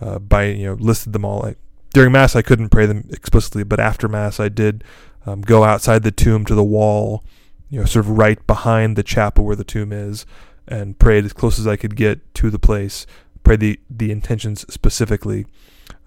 uh, 0.00 0.18
by 0.18 0.46
you 0.46 0.66
know 0.66 0.74
listed 0.74 1.12
them 1.12 1.24
all. 1.24 1.54
During 1.92 2.12
Mass, 2.12 2.36
I 2.36 2.42
couldn't 2.42 2.70
pray 2.70 2.86
them 2.86 3.08
explicitly, 3.10 3.64
but 3.64 3.80
after 3.80 4.08
Mass, 4.08 4.40
I 4.40 4.48
did 4.48 4.84
um, 5.26 5.42
go 5.42 5.64
outside 5.64 6.02
the 6.02 6.10
tomb 6.10 6.44
to 6.46 6.54
the 6.54 6.64
wall, 6.64 7.24
you 7.70 7.80
know, 7.80 7.86
sort 7.86 8.04
of 8.04 8.10
right 8.10 8.44
behind 8.46 8.96
the 8.96 9.02
chapel 9.02 9.44
where 9.44 9.56
the 9.56 9.64
tomb 9.64 9.92
is, 9.92 10.26
and 10.66 10.98
prayed 10.98 11.24
as 11.24 11.32
close 11.32 11.58
as 11.58 11.66
I 11.66 11.76
could 11.76 11.96
get 11.96 12.34
to 12.34 12.50
the 12.50 12.58
place. 12.58 13.06
Pray 13.44 13.56
the 13.56 13.80
the 13.90 14.10
intentions 14.10 14.64
specifically. 14.72 15.46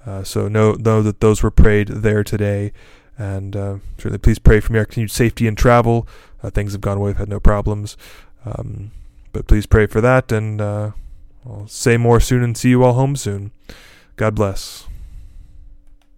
Uh, 0.06 0.24
so 0.24 0.48
know 0.48 0.74
know 0.74 1.02
that 1.02 1.20
those 1.20 1.44
were 1.44 1.52
prayed 1.52 1.88
there 1.88 2.24
today, 2.24 2.72
and 3.18 3.56
uh, 3.56 3.78
certainly 3.98 4.20
please 4.20 4.40
pray 4.40 4.60
for 4.60 4.72
me 4.72 4.80
our 4.80 4.86
continued 4.86 5.12
safety 5.12 5.48
and 5.48 5.58
travel. 5.58 6.08
Uh, 6.42 6.50
things 6.50 6.72
have 6.72 6.82
gone 6.82 7.00
well; 7.00 7.08
we've 7.08 7.18
had 7.18 7.30
no 7.30 7.40
problems, 7.40 7.98
um, 8.46 8.92
but 9.34 9.48
please 9.48 9.66
pray 9.66 9.86
for 9.86 10.00
that, 10.00 10.32
and 10.32 10.62
uh, 10.62 10.92
I'll 11.46 11.68
say 11.68 11.98
more 11.98 12.20
soon 12.20 12.44
and 12.44 12.58
see 12.58 12.70
you 12.70 12.84
all 12.84 12.94
home 12.94 13.16
soon. 13.16 13.52
God 14.16 14.36
bless. 14.36 14.88